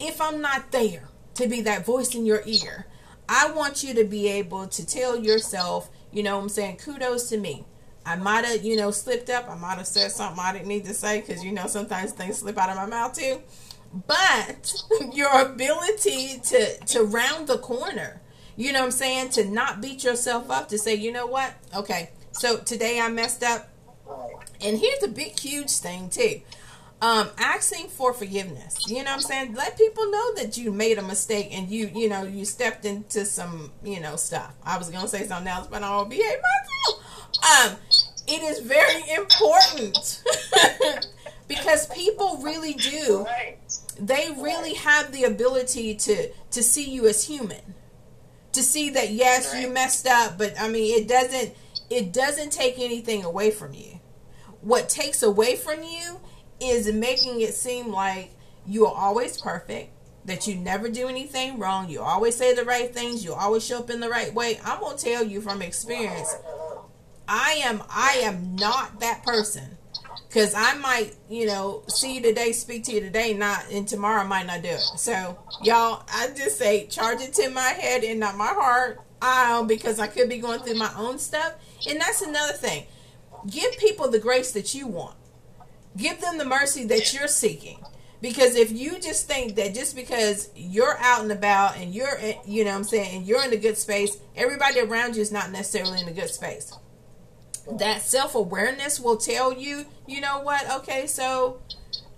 if 0.00 0.20
I'm 0.20 0.40
not 0.40 0.72
there 0.72 1.08
to 1.34 1.48
be 1.48 1.60
that 1.62 1.86
voice 1.86 2.14
in 2.14 2.26
your 2.26 2.42
ear, 2.44 2.86
I 3.28 3.50
want 3.52 3.82
you 3.82 3.94
to 3.94 4.04
be 4.04 4.28
able 4.28 4.66
to 4.68 4.86
tell 4.86 5.18
yourself, 5.18 5.90
you 6.12 6.22
know 6.22 6.38
I'm 6.38 6.48
saying, 6.48 6.78
kudos 6.78 7.28
to 7.30 7.38
me. 7.38 7.64
I 8.04 8.16
might 8.16 8.44
have, 8.44 8.64
you 8.64 8.76
know, 8.76 8.90
slipped 8.90 9.30
up. 9.30 9.48
I 9.48 9.54
might 9.56 9.78
have 9.78 9.86
said 9.86 10.10
something 10.10 10.42
I 10.42 10.52
didn't 10.52 10.68
need 10.68 10.84
to 10.86 10.94
say 10.94 11.20
because, 11.20 11.44
you 11.44 11.52
know, 11.52 11.68
sometimes 11.68 12.12
things 12.12 12.38
slip 12.38 12.58
out 12.58 12.68
of 12.70 12.76
my 12.76 12.86
mouth 12.86 13.16
too. 13.16 13.40
But 14.06 14.74
your 15.12 15.40
ability 15.40 16.40
to, 16.40 16.78
to 16.86 17.04
round 17.04 17.46
the 17.46 17.58
corner, 17.58 18.20
You 18.62 18.72
know 18.72 18.78
what 18.78 18.86
I'm 18.86 18.90
saying? 18.92 19.30
To 19.30 19.44
not 19.44 19.80
beat 19.80 20.04
yourself 20.04 20.48
up, 20.48 20.68
to 20.68 20.78
say, 20.78 20.94
you 20.94 21.10
know 21.10 21.26
what? 21.26 21.52
Okay, 21.74 22.10
so 22.30 22.58
today 22.58 23.00
I 23.00 23.08
messed 23.08 23.42
up. 23.42 23.68
And 24.60 24.78
here's 24.78 25.02
a 25.02 25.08
big, 25.08 25.36
huge 25.36 25.72
thing, 25.78 26.08
too. 26.08 26.42
Um, 27.00 27.30
asking 27.38 27.88
for 27.88 28.12
forgiveness. 28.12 28.88
You 28.88 28.98
know 28.98 29.10
what 29.10 29.14
I'm 29.14 29.20
saying? 29.20 29.54
Let 29.54 29.76
people 29.76 30.08
know 30.12 30.34
that 30.34 30.56
you 30.56 30.70
made 30.70 30.98
a 30.98 31.02
mistake 31.02 31.48
and 31.50 31.68
you, 31.68 31.90
you 31.92 32.08
know, 32.08 32.22
you 32.22 32.44
stepped 32.44 32.84
into 32.84 33.24
some, 33.24 33.72
you 33.82 33.98
know, 33.98 34.14
stuff. 34.14 34.54
I 34.62 34.78
was 34.78 34.90
gonna 34.90 35.08
say 35.08 35.26
something 35.26 35.48
else, 35.48 35.66
but 35.66 35.82
I 35.82 35.96
will 35.96 36.04
behave 36.04 36.38
myself. 36.38 37.72
Um, 37.72 37.76
it 38.28 38.42
is 38.44 38.60
very 38.60 39.02
important 39.16 40.22
because 41.48 41.88
people 41.88 42.38
really 42.40 42.74
do. 42.74 43.26
They 43.98 44.30
really 44.38 44.74
have 44.74 45.10
the 45.10 45.24
ability 45.24 45.96
to 45.96 46.28
to 46.52 46.62
see 46.62 46.88
you 46.88 47.08
as 47.08 47.24
human, 47.24 47.74
to 48.52 48.62
see 48.62 48.90
that 48.90 49.10
yes, 49.10 49.54
you 49.54 49.68
messed 49.68 50.06
up, 50.06 50.38
but 50.38 50.54
I 50.60 50.68
mean, 50.68 51.00
it 51.00 51.08
doesn't 51.08 51.54
it 51.90 52.12
doesn't 52.12 52.50
take 52.50 52.78
anything 52.78 53.24
away 53.24 53.50
from 53.50 53.74
you. 53.74 54.00
What 54.60 54.88
takes 54.88 55.22
away 55.22 55.56
from 55.56 55.82
you 55.82 56.20
is 56.60 56.90
making 56.92 57.40
it 57.40 57.54
seem 57.54 57.88
like 57.88 58.30
you 58.66 58.86
are 58.86 58.94
always 58.94 59.40
perfect, 59.40 59.90
that 60.24 60.46
you 60.46 60.54
never 60.54 60.88
do 60.88 61.08
anything 61.08 61.58
wrong, 61.58 61.88
you 61.88 62.00
always 62.00 62.36
say 62.36 62.54
the 62.54 62.64
right 62.64 62.94
things, 62.94 63.24
you 63.24 63.34
always 63.34 63.64
show 63.64 63.78
up 63.78 63.90
in 63.90 64.00
the 64.00 64.08
right 64.08 64.32
way. 64.32 64.60
I'm 64.64 64.80
gonna 64.80 64.96
tell 64.96 65.24
you 65.24 65.40
from 65.40 65.62
experience, 65.62 66.36
I 67.26 67.60
am 67.64 67.82
I 67.90 68.20
am 68.22 68.56
not 68.56 69.00
that 69.00 69.24
person. 69.24 69.78
Cause 70.32 70.54
I 70.56 70.74
might, 70.78 71.14
you 71.28 71.46
know, 71.46 71.82
see 71.88 72.14
you 72.14 72.22
today, 72.22 72.52
speak 72.52 72.84
to 72.84 72.92
you 72.92 73.00
today, 73.00 73.34
not 73.34 73.70
and 73.70 73.86
tomorrow 73.86 74.22
I 74.22 74.26
might 74.26 74.46
not 74.46 74.62
do 74.62 74.68
it. 74.70 74.80
So 74.80 75.38
y'all, 75.62 76.04
I 76.10 76.28
just 76.28 76.56
say 76.56 76.86
charge 76.86 77.20
it 77.20 77.34
to 77.34 77.50
my 77.50 77.60
head 77.60 78.02
and 78.02 78.18
not 78.18 78.36
my 78.36 78.46
heart. 78.46 79.00
Um, 79.20 79.68
because 79.68 80.00
I 80.00 80.08
could 80.08 80.28
be 80.28 80.38
going 80.38 80.60
through 80.60 80.74
my 80.74 80.90
own 80.96 81.18
stuff. 81.18 81.54
And 81.88 82.00
that's 82.00 82.22
another 82.22 82.54
thing. 82.54 82.86
Give 83.48 83.76
people 83.78 84.10
the 84.10 84.18
grace 84.18 84.50
that 84.52 84.74
you 84.74 84.88
want. 84.88 85.14
Give 85.96 86.20
them 86.20 86.38
the 86.38 86.44
mercy 86.44 86.84
that 86.86 87.12
you're 87.12 87.28
seeking. 87.28 87.78
Because 88.20 88.56
if 88.56 88.72
you 88.72 88.98
just 89.00 89.28
think 89.28 89.56
that 89.56 89.74
just 89.74 89.94
because 89.94 90.48
you're 90.56 90.96
out 90.98 91.22
and 91.22 91.32
about 91.32 91.76
and 91.76 91.94
you're, 91.94 92.18
you 92.46 92.64
know 92.64 92.70
what 92.70 92.76
I'm 92.78 92.84
saying, 92.84 93.16
and 93.16 93.26
you're 93.26 93.44
in 93.44 93.52
a 93.52 93.56
good 93.56 93.76
space, 93.76 94.16
everybody 94.34 94.80
around 94.80 95.16
you 95.16 95.22
is 95.22 95.32
not 95.32 95.50
necessarily 95.50 96.00
in 96.00 96.08
a 96.08 96.12
good 96.12 96.30
space. 96.30 96.72
That 97.70 98.02
self 98.02 98.34
awareness 98.34 98.98
will 99.00 99.16
tell 99.16 99.52
you, 99.52 99.86
you 100.06 100.20
know 100.20 100.40
what, 100.40 100.68
okay, 100.78 101.06
so 101.06 101.60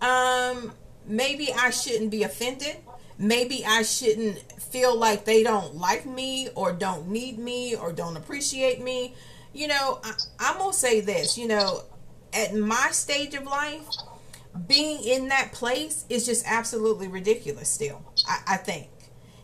um, 0.01 0.73
maybe 1.07 1.53
I 1.53 1.71
shouldn't 1.71 2.11
be 2.11 2.23
offended. 2.23 2.77
Maybe 3.19 3.65
I 3.65 3.83
shouldn't 3.83 4.41
feel 4.61 4.97
like 4.97 5.25
they 5.25 5.43
don't 5.43 5.77
like 5.77 6.05
me 6.05 6.49
or 6.55 6.73
don't 6.73 7.09
need 7.09 7.39
me 7.39 7.77
or 7.77 7.93
don't 7.93 8.17
appreciate 8.17 8.83
me. 8.83 9.15
You 9.53 9.69
know, 9.69 10.01
I, 10.03 10.13
I'm 10.41 10.59
going 10.59 10.73
to 10.73 10.77
say 10.77 11.01
this, 11.01 11.39
you 11.39 11.47
know, 11.47 11.83
at 12.33 12.55
my 12.55 12.89
stage 12.91 13.35
of 13.35 13.45
life, 13.45 13.87
being 14.67 15.03
in 15.05 15.29
that 15.29 15.53
place 15.53 16.05
is 16.09 16.27
just 16.27 16.45
absolutely 16.47 17.07
ridiculous 17.09 17.69
still. 17.69 18.03
I, 18.27 18.55
I 18.55 18.57
think. 18.57 18.89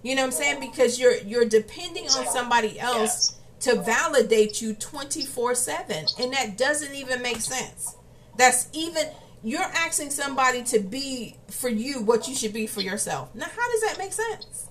You 0.02 0.14
know 0.14 0.22
what 0.22 0.26
I'm 0.28 0.32
saying? 0.32 0.60
Because 0.60 0.98
you're 0.98 1.16
you're 1.18 1.44
depending 1.44 2.06
on 2.06 2.26
somebody 2.26 2.80
else 2.80 3.38
to 3.60 3.76
validate 3.76 4.60
you 4.60 4.74
24/7 4.74 6.06
and 6.18 6.32
that 6.32 6.56
doesn't 6.56 6.94
even 6.94 7.22
make 7.22 7.40
sense. 7.40 7.96
That's 8.36 8.68
even 8.72 9.08
you're 9.42 9.60
asking 9.60 10.10
somebody 10.10 10.62
to 10.64 10.80
be 10.80 11.36
for 11.48 11.68
you 11.68 12.00
what 12.00 12.28
you 12.28 12.34
should 12.34 12.52
be 12.52 12.66
for 12.66 12.80
yourself. 12.80 13.34
Now 13.34 13.46
how 13.46 13.70
does 13.70 13.80
that 13.82 13.98
make 13.98 14.12
sense? 14.12 14.68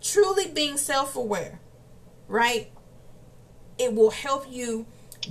Truly 0.00 0.48
being 0.48 0.76
self-aware, 0.76 1.60
right? 2.28 2.70
It 3.78 3.94
will 3.94 4.10
help 4.10 4.50
you 4.50 4.86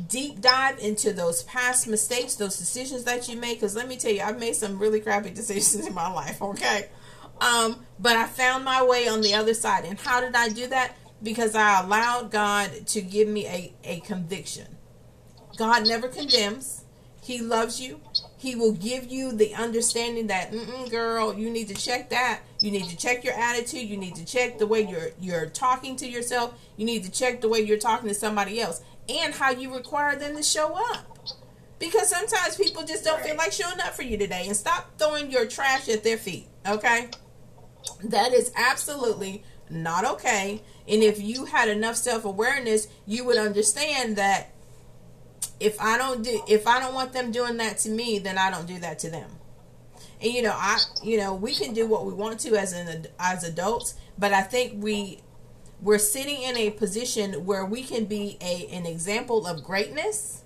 deep 0.07 0.41
dive 0.41 0.79
into 0.79 1.13
those 1.13 1.43
past 1.43 1.87
mistakes, 1.87 2.35
those 2.35 2.57
decisions 2.57 3.03
that 3.05 3.27
you 3.29 3.37
made. 3.37 3.55
Because 3.55 3.75
let 3.75 3.87
me 3.87 3.97
tell 3.97 4.11
you, 4.11 4.21
I've 4.21 4.39
made 4.39 4.55
some 4.55 4.79
really 4.79 4.99
crappy 4.99 5.29
decisions 5.33 5.87
in 5.87 5.93
my 5.93 6.11
life, 6.11 6.41
okay? 6.41 6.89
Um, 7.39 7.85
but 7.99 8.15
I 8.15 8.27
found 8.27 8.63
my 8.63 8.83
way 8.83 9.07
on 9.07 9.21
the 9.21 9.33
other 9.33 9.53
side. 9.53 9.85
And 9.85 9.99
how 9.99 10.21
did 10.21 10.35
I 10.35 10.49
do 10.49 10.67
that? 10.67 10.95
Because 11.23 11.55
I 11.55 11.81
allowed 11.81 12.31
God 12.31 12.87
to 12.87 13.01
give 13.01 13.27
me 13.27 13.47
a, 13.47 13.73
a 13.83 13.99
conviction. 14.01 14.77
God 15.57 15.87
never 15.87 16.07
condemns, 16.07 16.83
He 17.21 17.41
loves 17.41 17.79
you. 17.79 18.01
He 18.37 18.55
will 18.55 18.73
give 18.73 19.07
you 19.07 19.31
the 19.31 19.55
understanding 19.55 20.27
that, 20.27 20.53
girl, 20.91 21.33
you 21.33 21.49
need 21.49 21.67
to 21.69 21.73
check 21.73 22.09
that. 22.09 22.41
You 22.61 22.69
need 22.69 22.89
to 22.89 22.97
check 22.97 23.23
your 23.23 23.33
attitude. 23.33 23.89
You 23.89 23.97
need 23.97 24.15
to 24.15 24.25
check 24.25 24.59
the 24.59 24.67
way 24.67 24.81
you're 24.81 25.11
you're 25.19 25.47
talking 25.47 25.95
to 25.97 26.07
yourself. 26.07 26.53
You 26.77 26.85
need 26.85 27.03
to 27.05 27.11
check 27.11 27.41
the 27.41 27.49
way 27.49 27.59
you're 27.61 27.79
talking 27.79 28.07
to 28.09 28.13
somebody 28.13 28.61
else 28.61 28.83
and 29.09 29.33
how 29.33 29.51
you 29.51 29.73
require 29.73 30.15
them 30.15 30.35
to 30.35 30.43
show 30.43 30.73
up. 30.93 31.17
Because 31.79 32.09
sometimes 32.09 32.55
people 32.55 32.83
just 32.83 33.03
don't 33.03 33.21
feel 33.21 33.35
like 33.35 33.51
showing 33.51 33.79
up 33.81 33.93
for 33.93 34.03
you 34.03 34.17
today. 34.17 34.45
And 34.47 34.55
stop 34.55 34.91
throwing 34.97 35.31
your 35.31 35.45
trash 35.45 35.89
at 35.89 36.03
their 36.03 36.17
feet, 36.17 36.47
okay? 36.67 37.09
That 38.03 38.33
is 38.33 38.51
absolutely 38.55 39.43
not 39.69 40.05
okay. 40.05 40.61
And 40.87 41.01
if 41.01 41.21
you 41.21 41.45
had 41.45 41.67
enough 41.69 41.95
self-awareness, 41.95 42.87
you 43.05 43.25
would 43.25 43.37
understand 43.37 44.15
that 44.17 44.51
if 45.59 45.79
I 45.79 45.97
don't 45.97 46.23
do 46.23 46.41
if 46.47 46.67
I 46.67 46.79
don't 46.79 46.93
want 46.93 47.13
them 47.13 47.31
doing 47.31 47.57
that 47.57 47.77
to 47.79 47.89
me, 47.89 48.19
then 48.19 48.37
I 48.37 48.51
don't 48.51 48.67
do 48.67 48.79
that 48.79 48.99
to 48.99 49.09
them. 49.09 49.29
And 50.21 50.31
you 50.31 50.41
know, 50.41 50.53
I 50.53 50.79
you 51.03 51.17
know, 51.17 51.33
we 51.33 51.53
can 51.53 51.73
do 51.73 51.87
what 51.87 52.05
we 52.05 52.13
want 52.13 52.39
to 52.41 52.55
as 52.55 52.73
an 52.73 53.07
as 53.19 53.43
adults, 53.43 53.95
but 54.17 54.33
I 54.33 54.41
think 54.41 54.83
we 54.83 55.19
we're 55.81 55.97
sitting 55.97 56.41
in 56.41 56.57
a 56.57 56.71
position 56.71 57.45
where 57.45 57.65
we 57.65 57.83
can 57.83 58.05
be 58.05 58.37
a 58.41 58.67
an 58.67 58.85
example 58.85 59.45
of 59.47 59.63
greatness 59.63 60.43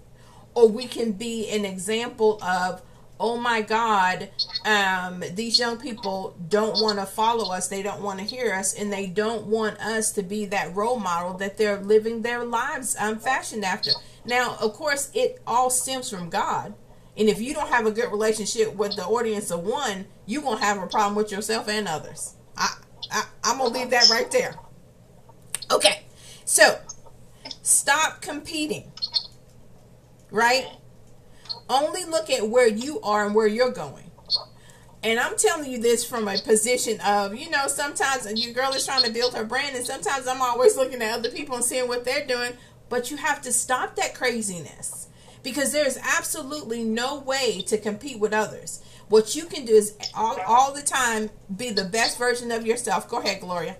or 0.55 0.67
we 0.67 0.85
can 0.88 1.11
be 1.11 1.49
an 1.49 1.65
example 1.65 2.41
of 2.43 2.81
oh 3.19 3.38
my 3.38 3.61
god 3.61 4.29
um, 4.65 5.23
these 5.33 5.59
young 5.59 5.77
people 5.77 6.35
don't 6.47 6.81
want 6.81 6.97
to 6.97 7.05
follow 7.05 7.53
us 7.53 7.67
they 7.67 7.81
don't 7.81 8.01
want 8.01 8.19
to 8.19 8.25
hear 8.25 8.53
us 8.53 8.73
and 8.73 8.91
they 8.91 9.07
don't 9.07 9.45
want 9.45 9.79
us 9.79 10.11
to 10.11 10.23
be 10.23 10.45
that 10.45 10.75
role 10.75 10.99
model 10.99 11.33
that 11.33 11.57
they're 11.57 11.79
living 11.81 12.21
their 12.21 12.43
lives 12.43 12.95
um, 12.99 13.19
fashioned 13.19 13.65
after. 13.65 13.91
Now 14.25 14.57
of 14.61 14.73
course 14.73 15.11
it 15.13 15.41
all 15.45 15.69
stems 15.69 16.09
from 16.09 16.29
god. 16.29 16.73
And 17.17 17.27
if 17.27 17.41
you 17.41 17.53
don't 17.53 17.69
have 17.69 17.85
a 17.85 17.91
good 17.91 18.11
relationship 18.11 18.75
with 18.75 18.95
the 18.95 19.05
audience 19.05 19.51
of 19.51 19.61
one 19.61 20.05
you're 20.25 20.43
going 20.43 20.59
to 20.59 20.63
have 20.63 20.81
a 20.81 20.88
problem 20.88 21.15
with 21.15 21.31
yourself 21.31 21.67
and 21.67 21.88
others. 21.88 22.35
I, 22.55 22.75
I 23.11 23.23
i'm 23.43 23.57
going 23.57 23.73
to 23.73 23.79
leave 23.79 23.89
that 23.89 24.09
right 24.09 24.29
there. 24.31 24.55
Okay, 25.71 26.03
so 26.45 26.79
stop 27.61 28.21
competing, 28.21 28.91
right? 30.31 30.65
Only 31.69 32.03
look 32.03 32.29
at 32.29 32.49
where 32.49 32.67
you 32.67 32.99
are 33.01 33.25
and 33.25 33.35
where 33.35 33.47
you're 33.47 33.71
going. 33.71 34.09
And 35.01 35.17
I'm 35.17 35.38
telling 35.38 35.71
you 35.71 35.79
this 35.79 36.03
from 36.03 36.27
a 36.27 36.38
position 36.38 36.99
of, 37.01 37.33
you 37.33 37.49
know, 37.49 37.67
sometimes 37.67 38.25
a 38.25 38.35
your 38.35 38.53
girl 38.53 38.73
is 38.73 38.85
trying 38.85 39.03
to 39.03 39.11
build 39.11 39.33
her 39.33 39.45
brand, 39.45 39.75
and 39.75 39.85
sometimes 39.85 40.27
I'm 40.27 40.41
always 40.41 40.75
looking 40.75 41.01
at 41.01 41.17
other 41.17 41.29
people 41.29 41.55
and 41.55 41.63
seeing 41.63 41.88
what 41.88 42.03
they're 42.03 42.25
doing. 42.25 42.53
But 42.89 43.11
you 43.11 43.17
have 43.17 43.41
to 43.43 43.53
stop 43.53 43.95
that 43.95 44.13
craziness 44.15 45.07
because 45.41 45.71
there's 45.71 45.97
absolutely 45.97 46.83
no 46.83 47.19
way 47.19 47.61
to 47.67 47.77
compete 47.77 48.19
with 48.19 48.33
others. 48.33 48.81
What 49.07 49.35
you 49.35 49.45
can 49.45 49.65
do 49.65 49.73
is 49.73 49.95
all, 50.15 50.38
all 50.45 50.73
the 50.73 50.81
time 50.81 51.29
be 51.55 51.71
the 51.71 51.85
best 51.85 52.17
version 52.17 52.51
of 52.51 52.65
yourself. 52.65 53.07
Go 53.07 53.19
ahead, 53.19 53.41
Gloria. 53.41 53.77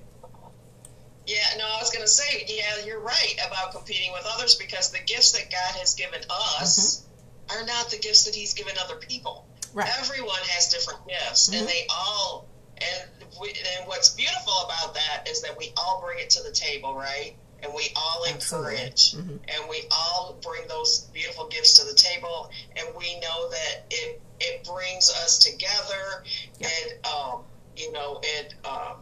Yeah, 1.28 1.38
no, 1.58 1.66
I 1.66 1.78
was 1.80 1.92
going 1.92 2.04
to 2.04 2.08
say, 2.08 2.46
yeah, 2.48 2.86
you're 2.86 3.02
right 3.02 3.36
about 3.46 3.74
competing 3.74 4.12
with 4.14 4.26
others 4.26 4.56
because 4.56 4.92
the 4.92 5.00
gifts 5.06 5.34
that 5.34 5.52
God 5.52 5.80
has 5.80 5.94
given 5.94 6.22
us 6.30 7.02
mm-hmm. 7.02 7.09
Are 7.52 7.66
not 7.66 7.90
the 7.90 7.98
gifts 7.98 8.26
that 8.26 8.36
He's 8.36 8.54
given 8.54 8.76
other 8.84 8.96
people. 8.96 9.46
Right. 9.74 9.90
Everyone 10.00 10.40
has 10.50 10.70
different 10.70 11.08
gifts, 11.08 11.50
mm-hmm. 11.50 11.60
and 11.60 11.68
they 11.68 11.86
all, 11.90 12.48
and, 12.78 13.10
we, 13.40 13.50
and 13.50 13.88
what's 13.88 14.16
beautiful 14.16 14.54
about 14.66 14.96
that 14.96 15.28
is 15.30 15.42
that 15.44 15.58
we 15.58 15.72
all 15.78 16.02
bring 16.04 16.20
it 16.20 16.32
to 16.32 16.44
the 16.44 16.52
table, 16.52 16.96
right? 16.96 17.36
And 17.62 17.74
we 17.74 17.92
all 17.96 18.24
encourage, 18.24 19.14
mm-hmm. 19.14 19.30
and 19.32 19.70
we 19.70 19.84
all 19.92 20.40
bring 20.42 20.68
those 20.68 21.10
beautiful 21.14 21.48
gifts 21.48 21.74
to 21.80 21.86
the 21.86 21.94
table, 21.94 22.50
and 22.78 22.88
we 22.98 23.20
know 23.20 23.50
that 23.50 23.84
it 23.90 24.22
it 24.40 24.64
brings 24.64 25.10
us 25.10 25.40
together, 25.40 26.24
and 26.62 27.06
um, 27.06 27.42
you 27.76 27.92
know 27.92 28.22
it. 28.24 28.54
Um, 28.66 28.98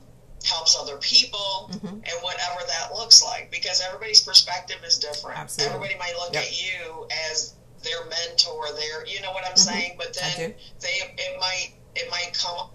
helps 0.45 0.77
other 0.79 0.97
people 0.97 1.69
mm-hmm. 1.71 1.87
and 1.87 2.21
whatever 2.21 2.61
that 2.67 2.93
looks 2.93 3.23
like 3.23 3.49
because 3.51 3.81
everybody's 3.85 4.21
perspective 4.21 4.77
is 4.85 4.99
different. 4.99 5.37
Absolutely. 5.37 5.75
Everybody 5.75 5.99
might 5.99 6.15
look 6.19 6.33
yep. 6.33 6.43
at 6.43 6.63
you 6.63 7.07
as 7.31 7.53
their 7.83 8.05
mentor, 8.05 8.67
their 8.73 9.05
you 9.05 9.21
know 9.21 9.31
what 9.31 9.45
I'm 9.45 9.53
mm-hmm. 9.53 9.69
saying, 9.69 9.95
but 9.97 10.13
then 10.13 10.53
they 10.81 10.95
it 11.17 11.39
might 11.39 11.73
it 11.95 12.09
might 12.09 12.31
come 12.33 12.69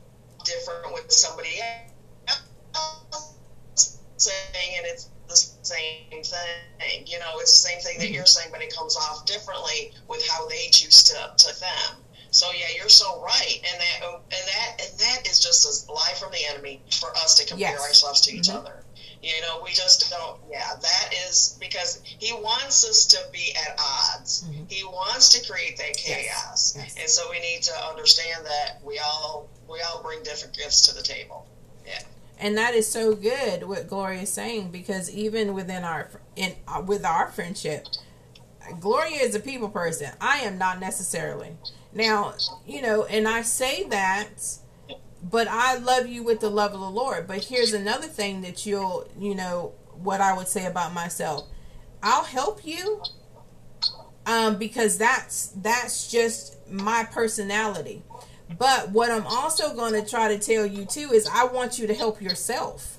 different 0.45 0.93
with 0.93 1.11
somebody 1.11 1.61
else 1.61 1.93
saying 4.17 4.75
and 4.79 4.87
it's 4.87 5.09
the 5.29 5.37
same 5.37 6.23
thing. 6.23 7.07
You 7.07 7.19
know, 7.19 7.39
it's 7.39 7.63
the 7.63 7.69
same 7.69 7.81
thing 7.81 7.99
that 7.99 8.07
mm-hmm. 8.07 8.15
you're 8.15 8.27
saying, 8.27 8.51
but 8.53 8.63
it 8.63 8.75
comes 8.75 8.97
off 8.97 9.27
differently 9.27 9.93
with 10.09 10.27
how 10.29 10.49
they 10.49 10.69
choose 10.71 11.03
to 11.05 11.33
to 11.37 11.61
them. 11.61 12.03
So 12.31 12.51
yeah, 12.53 12.69
you're 12.77 12.89
so 12.89 13.23
right, 13.23 13.57
and 13.57 13.81
that 13.81 14.09
and 14.09 14.49
that 14.49 14.71
and 14.81 14.99
that 15.01 15.29
is 15.29 15.41
just 15.41 15.89
a 15.89 15.93
lie 15.93 16.15
from 16.19 16.33
the 16.33 16.45
enemy 16.51 16.83
for 16.91 17.11
us 17.11 17.39
to 17.39 17.47
compare 17.47 17.71
yes. 17.71 17.81
ourselves 17.81 18.23
to 18.23 18.35
each 18.35 18.49
mm-hmm. 18.49 18.59
other. 18.59 18.85
You 19.23 19.41
know, 19.43 19.61
we 19.63 19.71
just 19.71 20.11
don't. 20.11 20.41
Yeah, 20.51 20.69
that 20.81 21.15
is 21.29 21.57
because 21.61 22.03
he 22.05 22.33
wants 22.33 22.89
us 22.89 23.07
to 23.07 23.19
be 23.33 23.55
at 23.69 23.79
odds. 23.79 24.45
Mm-hmm. 24.45 24.65
He 24.69 24.83
wants 24.83 25.29
to 25.39 25.53
create 25.53 25.77
that 25.77 25.97
chaos, 25.97 26.75
yes. 26.77 26.77
Yes. 26.77 26.97
and 26.99 27.09
so 27.09 27.31
we 27.31 27.39
need 27.39 27.63
to 27.63 27.87
understand 27.87 28.45
that 28.45 28.81
we 28.85 28.99
all 28.99 29.49
we 29.71 29.81
all 29.81 30.03
bring 30.03 30.25
different 30.25 30.57
gifts 30.57 30.89
to 30.89 30.95
the 30.95 31.03
table. 31.03 31.47
Yeah. 31.87 32.01
And 32.41 32.59
that 32.59 32.75
is 32.75 32.89
so 32.91 33.15
good 33.15 33.63
what 33.63 33.87
Gloria 33.87 34.23
is 34.23 34.33
saying 34.33 34.71
because 34.73 35.09
even 35.11 35.55
within 35.55 35.85
our 35.85 36.11
in 36.35 36.57
uh, 36.67 36.83
with 36.85 37.05
our 37.05 37.29
friendship, 37.31 37.87
Gloria 38.81 39.21
is 39.21 39.37
a 39.37 39.41
people 39.41 39.69
person. 39.69 40.11
I 40.21 40.39
am 40.39 40.59
not 40.59 40.81
necessarily. 40.81 41.57
Now, 41.95 42.35
you 42.67 42.83
know, 42.83 43.05
and 43.05 43.29
I 43.29 43.43
say 43.43 43.85
that 43.85 44.59
but 45.23 45.47
I 45.49 45.79
love 45.79 46.09
you 46.09 46.23
with 46.23 46.41
the 46.41 46.51
love 46.51 46.75
of 46.75 46.81
the 46.81 46.91
Lord. 46.91 47.27
But 47.27 47.45
here's 47.45 47.73
another 47.73 48.07
thing 48.09 48.43
that 48.43 48.67
you'll, 48.67 49.09
you 49.19 49.35
know, 49.35 49.73
what 49.95 50.21
I 50.21 50.37
would 50.37 50.49
say 50.49 50.67
about 50.67 50.93
myself. 50.93 51.47
I'll 52.03 52.25
help 52.25 52.67
you 52.67 53.03
um, 54.27 54.59
because 54.59 54.99
that's 54.99 55.49
that's 55.57 56.11
just 56.11 56.57
my 56.69 57.07
personality. 57.11 58.03
But 58.59 58.91
what 58.91 59.11
I'm 59.11 59.27
also 59.27 59.75
going 59.75 59.93
to 59.93 60.09
try 60.09 60.29
to 60.29 60.39
tell 60.39 60.67
you 60.67 60.85
too 60.85 61.11
is 61.13 61.29
I 61.33 61.45
want 61.47 61.79
you 61.79 61.87
to 61.87 61.95
help 61.95 62.21
yourself. 62.21 62.99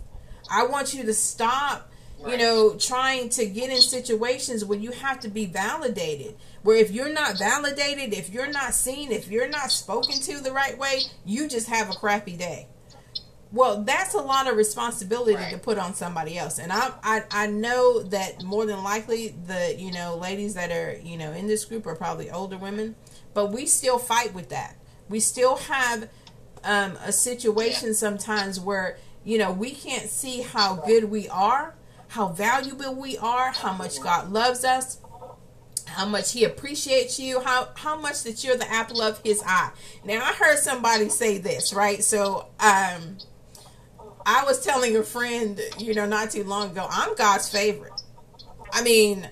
I 0.49 0.65
want 0.65 0.93
you 0.93 1.03
to 1.03 1.13
stop, 1.13 1.91
you 2.25 2.37
know, 2.37 2.75
trying 2.75 3.29
to 3.29 3.45
get 3.45 3.69
in 3.69 3.81
situations 3.81 4.65
where 4.65 4.79
you 4.79 4.91
have 4.91 5.19
to 5.21 5.27
be 5.27 5.45
validated 5.45 6.35
where 6.63 6.77
if 6.77 6.91
you're 6.91 7.13
not 7.13 7.37
validated, 7.37 8.13
if 8.13 8.29
you're 8.29 8.51
not 8.51 8.73
seen, 8.73 9.11
if 9.11 9.29
you're 9.29 9.49
not 9.49 9.71
spoken 9.71 10.15
to 10.21 10.41
the 10.41 10.51
right 10.51 10.77
way, 10.77 11.01
you 11.25 11.47
just 11.47 11.67
have 11.67 11.89
a 11.89 11.93
crappy 11.93 12.35
day. 12.35 12.67
Well, 13.51 13.83
that's 13.83 14.15
a 14.15 14.21
lot 14.21 14.49
of 14.49 14.57
responsibility 14.57 15.35
right. 15.35 15.51
to 15.51 15.59
put 15.59 15.77
on 15.77 15.93
somebody 15.93 16.39
else, 16.39 16.57
and 16.57 16.73
I, 16.73 16.91
I 17.03 17.23
I 17.29 17.47
know 17.47 18.01
that 18.01 18.41
more 18.41 18.65
than 18.65 18.83
likely 18.83 19.35
the 19.45 19.75
you 19.77 19.91
know 19.91 20.17
ladies 20.17 20.55
that 20.55 20.71
are 20.71 20.97
you 20.97 21.17
know 21.17 21.31
in 21.33 21.45
this 21.45 21.63
group 21.63 21.85
are 21.85 21.95
probably 21.95 22.31
older 22.31 22.57
women, 22.57 22.95
but 23.35 23.51
we 23.51 23.67
still 23.67 23.99
fight 23.99 24.33
with 24.33 24.49
that. 24.49 24.75
We 25.07 25.19
still 25.19 25.57
have 25.57 26.09
um, 26.63 26.97
a 27.05 27.11
situation 27.11 27.89
yeah. 27.89 27.93
sometimes 27.93 28.59
where 28.59 28.97
you 29.23 29.37
know 29.37 29.51
we 29.51 29.69
can't 29.69 30.09
see 30.09 30.41
how 30.41 30.77
good 30.77 31.03
we 31.03 31.29
are, 31.29 31.75
how 32.07 32.29
valuable 32.29 32.95
we 32.95 33.19
are, 33.19 33.51
how 33.51 33.73
much 33.73 34.01
God 34.01 34.31
loves 34.31 34.65
us, 34.65 34.97
how 35.87 36.05
much 36.05 36.31
he 36.31 36.43
appreciates 36.43 37.19
you, 37.19 37.39
how 37.41 37.69
how 37.75 37.97
much 37.97 38.23
that 38.23 38.43
you're 38.43 38.57
the 38.57 38.69
apple 38.71 39.01
of 39.01 39.19
his 39.23 39.41
eye. 39.45 39.71
Now 40.03 40.23
I 40.23 40.33
heard 40.33 40.57
somebody 40.57 41.09
say 41.09 41.37
this, 41.37 41.73
right? 41.73 42.03
So 42.03 42.47
um 42.59 43.17
I 44.25 44.43
was 44.45 44.63
telling 44.63 44.95
a 44.95 45.03
friend, 45.03 45.59
you 45.77 45.93
know, 45.93 46.05
not 46.05 46.31
too 46.31 46.43
long 46.43 46.71
ago, 46.71 46.87
I'm 46.89 47.15
God's 47.15 47.49
favorite. 47.49 48.01
I 48.71 48.81
mean, 48.81 49.27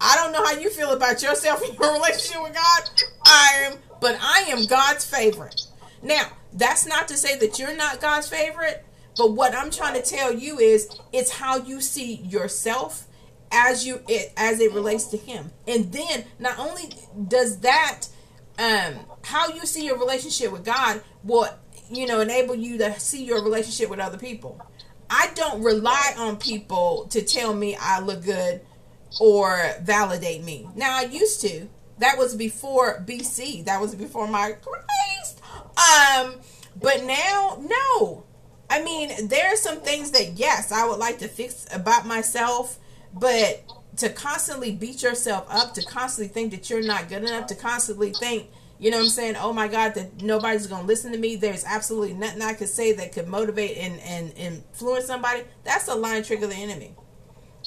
I 0.00 0.16
don't 0.16 0.32
know 0.32 0.44
how 0.44 0.52
you 0.52 0.70
feel 0.70 0.92
about 0.92 1.22
yourself 1.22 1.62
in 1.68 1.74
your 1.74 1.94
relationship 1.94 2.42
with 2.42 2.54
God. 2.54 2.90
I 3.24 3.62
am, 3.64 3.78
but 4.00 4.18
I 4.20 4.44
am 4.48 4.66
God's 4.66 5.04
favorite. 5.04 5.60
Now, 6.02 6.30
that's 6.52 6.86
not 6.86 7.08
to 7.08 7.16
say 7.16 7.38
that 7.38 7.58
you're 7.58 7.76
not 7.76 8.00
God's 8.00 8.28
favorite, 8.28 8.84
but 9.16 9.32
what 9.32 9.54
I'm 9.54 9.70
trying 9.70 9.94
to 9.94 10.02
tell 10.02 10.32
you 10.32 10.58
is 10.58 10.88
it's 11.12 11.30
how 11.30 11.56
you 11.56 11.80
see 11.80 12.16
yourself 12.16 13.06
as 13.54 13.86
you 13.86 14.00
it 14.08 14.32
as 14.36 14.60
it 14.60 14.72
relates 14.72 15.06
to 15.06 15.16
him. 15.16 15.52
And 15.66 15.92
then 15.92 16.24
not 16.38 16.58
only 16.58 16.92
does 17.28 17.60
that 17.60 18.06
um 18.58 18.94
how 19.22 19.48
you 19.48 19.60
see 19.60 19.86
your 19.86 19.98
relationship 19.98 20.52
with 20.52 20.64
god 20.64 21.02
will 21.22 21.48
you 21.90 22.06
know 22.06 22.20
enable 22.20 22.54
you 22.54 22.78
to 22.78 22.98
see 23.00 23.24
your 23.24 23.42
relationship 23.42 23.88
with 23.88 24.00
other 24.00 24.18
people. 24.18 24.60
I 25.08 25.30
don't 25.34 25.62
rely 25.62 26.14
on 26.18 26.36
people 26.36 27.06
to 27.10 27.22
tell 27.22 27.54
me 27.54 27.76
i 27.80 28.00
look 28.00 28.24
good 28.24 28.60
or 29.20 29.62
validate 29.82 30.42
me. 30.42 30.68
Now 30.74 30.98
i 30.98 31.02
used 31.02 31.40
to. 31.42 31.68
That 31.98 32.18
was 32.18 32.34
before 32.34 33.04
bc 33.06 33.64
that 33.66 33.80
was 33.80 33.94
before 33.94 34.26
my 34.26 34.52
christ. 34.52 35.40
Um 35.76 36.34
but 36.80 37.04
now 37.04 37.62
no. 37.62 38.24
I 38.68 38.82
mean 38.82 39.28
there 39.28 39.52
are 39.52 39.56
some 39.56 39.80
things 39.80 40.10
that 40.12 40.32
yes 40.32 40.72
i 40.72 40.86
would 40.86 40.98
like 40.98 41.18
to 41.18 41.28
fix 41.28 41.66
about 41.72 42.06
myself 42.06 42.78
but 43.14 43.64
to 43.98 44.08
constantly 44.10 44.72
beat 44.72 45.02
yourself 45.02 45.46
up, 45.48 45.74
to 45.74 45.82
constantly 45.82 46.32
think 46.32 46.50
that 46.50 46.68
you're 46.68 46.82
not 46.82 47.08
good 47.08 47.22
enough, 47.22 47.46
to 47.46 47.54
constantly 47.54 48.12
think, 48.12 48.48
you 48.78 48.90
know 48.90 48.96
what 48.98 49.04
I'm 49.04 49.10
saying, 49.10 49.36
oh 49.36 49.52
my 49.52 49.68
God, 49.68 49.94
that 49.94 50.20
nobody's 50.20 50.66
to 50.66 50.80
listen 50.82 51.12
to 51.12 51.18
me. 51.18 51.36
There's 51.36 51.64
absolutely 51.64 52.14
nothing 52.14 52.42
I 52.42 52.54
could 52.54 52.68
say 52.68 52.92
that 52.92 53.12
could 53.12 53.28
motivate 53.28 53.78
and, 53.78 54.00
and, 54.00 54.32
influence 54.36 55.06
somebody. 55.06 55.44
That's 55.62 55.86
a 55.88 55.94
line 55.94 56.18
of 56.42 56.50
the 56.50 56.56
enemy. 56.56 56.94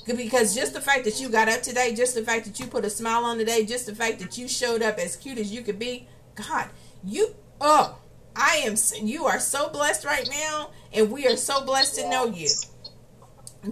Because 0.05 0.53
just 0.53 0.73
the 0.73 0.81
fact 0.81 1.05
that 1.05 1.19
you 1.19 1.29
got 1.29 1.49
up 1.49 1.61
today, 1.61 1.95
just 1.95 2.13
the 2.13 2.21
fact 2.21 2.45
that 2.45 2.59
you 2.59 2.67
put 2.67 2.85
a 2.85 2.89
smile 2.89 3.23
on 3.23 3.37
today, 3.37 3.65
just 3.65 3.85
the 3.85 3.95
fact 3.95 4.19
that 4.19 4.37
you 4.37 4.47
showed 4.47 4.81
up 4.81 4.97
as 4.97 5.15
cute 5.15 5.37
as 5.37 5.51
you 5.51 5.61
could 5.61 5.79
be, 5.79 6.07
God, 6.35 6.69
you, 7.03 7.35
oh, 7.59 7.97
I 8.35 8.61
am, 8.65 8.75
you 9.01 9.25
are 9.25 9.39
so 9.39 9.69
blessed 9.69 10.05
right 10.05 10.29
now, 10.29 10.69
and 10.93 11.09
we 11.09 11.25
are 11.25 11.35
so 11.35 11.65
blessed 11.65 11.95
to 11.95 12.09
know 12.09 12.25
you 12.25 12.47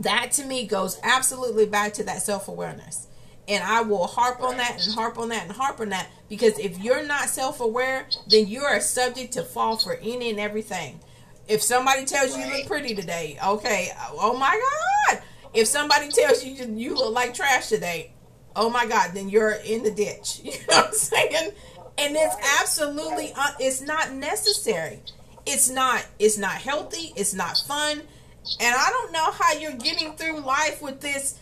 that 0.04 0.32
to 0.34 0.46
me 0.46 0.66
goes 0.66 1.00
absolutely 1.04 1.66
back 1.66 1.94
to 1.94 2.04
that 2.04 2.22
self 2.22 2.48
awareness. 2.48 3.08
And 3.48 3.64
I 3.64 3.82
will 3.82 4.08
harp 4.08 4.42
on 4.42 4.58
that 4.58 4.84
and 4.84 4.96
harp 4.96 5.20
on 5.20 5.30
that 5.30 5.44
and 5.44 5.52
harp 5.52 5.80
on 5.80 5.90
that 5.90 6.10
because 6.30 6.58
if 6.58 6.80
you're 6.80 7.06
not 7.06 7.30
self 7.30 7.60
aware, 7.60 8.08
then 8.28 8.48
you 8.48 8.62
are 8.62 8.80
subject 8.80 9.34
to 9.34 9.44
fall 9.44 9.78
for 9.78 9.96
any 10.02 10.32
and 10.32 10.40
everything. 10.40 11.00
If 11.48 11.62
somebody 11.62 12.06
tells 12.06 12.36
you 12.36 12.44
you 12.44 12.58
look 12.58 12.68
pretty 12.68 12.96
today, 12.96 13.38
okay, 13.46 13.92
oh 14.14 14.36
my 14.38 14.60
God. 15.10 15.22
If 15.54 15.68
somebody 15.68 16.10
tells 16.10 16.44
you 16.44 16.54
you 16.54 16.96
look 16.96 17.14
like 17.14 17.36
trash 17.36 17.70
today, 17.70 18.14
oh 18.56 18.70
my 18.70 18.88
God, 18.88 19.12
then 19.14 19.30
you're 19.30 19.52
in 19.52 19.84
the 19.84 19.92
ditch. 19.92 20.42
You 20.44 20.52
know 20.52 20.78
what 20.78 20.88
I'm 20.88 20.94
saying? 20.94 21.52
And 21.98 22.16
it's 22.16 22.36
absolutely, 22.62 23.32
uh, 23.38 23.52
it's 23.60 23.82
not 23.82 24.12
necessary. 24.12 25.00
It's 25.46 25.70
not, 25.70 26.06
it's 26.18 26.38
not 26.38 26.54
healthy. 26.54 27.14
It's 27.16 27.34
not 27.34 27.58
fun 27.58 28.02
and 28.60 28.76
I 28.76 28.90
don't 28.90 29.12
know 29.12 29.32
how 29.32 29.54
you're 29.54 29.74
getting 29.74 30.14
through 30.14 30.40
life 30.42 30.82
with 30.82 31.02
this 31.02 31.40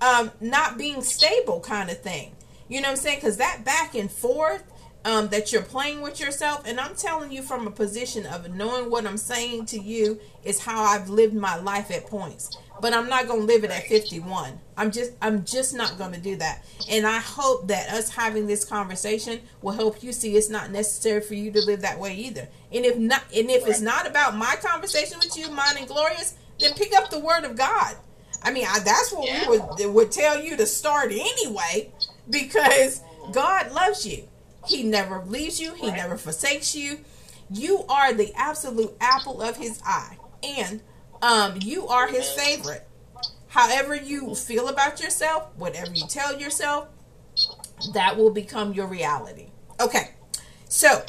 um, 0.00 0.30
not 0.40 0.78
being 0.78 1.02
stable 1.02 1.60
kind 1.60 1.90
of 1.90 2.00
thing. 2.00 2.32
You 2.68 2.80
know 2.80 2.88
what 2.88 2.92
I'm 2.92 2.96
saying? 2.96 3.18
Because 3.18 3.36
that 3.38 3.64
back 3.64 3.94
and 3.94 4.10
forth 4.10 4.64
um, 5.04 5.28
that 5.28 5.52
you're 5.52 5.62
playing 5.62 6.00
with 6.00 6.20
yourself, 6.20 6.62
and 6.66 6.78
I'm 6.78 6.94
telling 6.94 7.32
you 7.32 7.42
from 7.42 7.66
a 7.66 7.70
position 7.70 8.26
of 8.26 8.54
knowing 8.54 8.90
what 8.90 9.06
I'm 9.06 9.16
saying 9.16 9.66
to 9.66 9.78
you 9.78 10.20
is 10.44 10.60
how 10.60 10.82
I've 10.82 11.08
lived 11.08 11.34
my 11.34 11.56
life 11.56 11.90
at 11.90 12.06
points. 12.06 12.56
But 12.80 12.94
I'm 12.94 13.08
not 13.08 13.28
gonna 13.28 13.42
live 13.42 13.62
it 13.62 13.70
at 13.70 13.86
51. 13.86 14.58
I'm 14.76 14.90
just 14.90 15.12
I'm 15.20 15.44
just 15.44 15.74
not 15.74 15.98
gonna 15.98 16.18
do 16.18 16.36
that. 16.36 16.64
And 16.90 17.06
I 17.06 17.18
hope 17.18 17.68
that 17.68 17.90
us 17.90 18.10
having 18.10 18.46
this 18.46 18.64
conversation 18.64 19.40
will 19.60 19.72
help 19.72 20.02
you 20.02 20.12
see 20.12 20.36
it's 20.36 20.48
not 20.48 20.70
necessary 20.70 21.20
for 21.20 21.34
you 21.34 21.52
to 21.52 21.60
live 21.60 21.82
that 21.82 21.98
way 21.98 22.14
either. 22.14 22.48
And 22.72 22.84
if 22.84 22.96
not, 22.96 23.22
and 23.34 23.50
if 23.50 23.66
it's 23.68 23.80
not 23.80 24.08
about 24.08 24.36
my 24.36 24.56
conversation 24.60 25.18
with 25.18 25.36
you, 25.36 25.50
mine 25.50 25.76
and 25.78 25.86
Gloria's, 25.86 26.34
then 26.62 26.74
pick 26.74 26.94
up 26.94 27.10
the 27.10 27.18
word 27.18 27.44
of 27.44 27.56
God. 27.56 27.96
I 28.42 28.52
mean, 28.52 28.66
I, 28.68 28.80
that's 28.80 29.12
what 29.12 29.26
yeah. 29.26 29.48
we 29.48 29.58
would 29.58 29.94
would 29.94 30.12
tell 30.12 30.40
you 30.40 30.56
to 30.56 30.66
start 30.66 31.12
anyway, 31.12 31.92
because 32.28 33.00
God 33.32 33.72
loves 33.72 34.06
you. 34.06 34.28
He 34.66 34.82
never 34.82 35.22
leaves 35.24 35.60
you. 35.60 35.74
He 35.74 35.88
right. 35.88 35.96
never 35.96 36.16
forsakes 36.16 36.74
you. 36.74 37.00
You 37.50 37.84
are 37.88 38.12
the 38.12 38.32
absolute 38.34 38.96
apple 39.00 39.42
of 39.42 39.56
His 39.56 39.80
eye, 39.84 40.16
and 40.42 40.82
um, 41.20 41.58
you 41.60 41.86
are 41.86 42.08
His 42.08 42.30
favorite. 42.30 42.88
However 43.48 43.94
you 43.94 44.34
feel 44.34 44.68
about 44.68 45.02
yourself, 45.02 45.48
whatever 45.56 45.92
you 45.92 46.06
tell 46.08 46.40
yourself, 46.40 46.88
that 47.92 48.16
will 48.16 48.30
become 48.30 48.72
your 48.72 48.86
reality. 48.86 49.48
Okay, 49.78 50.12
so 50.68 51.04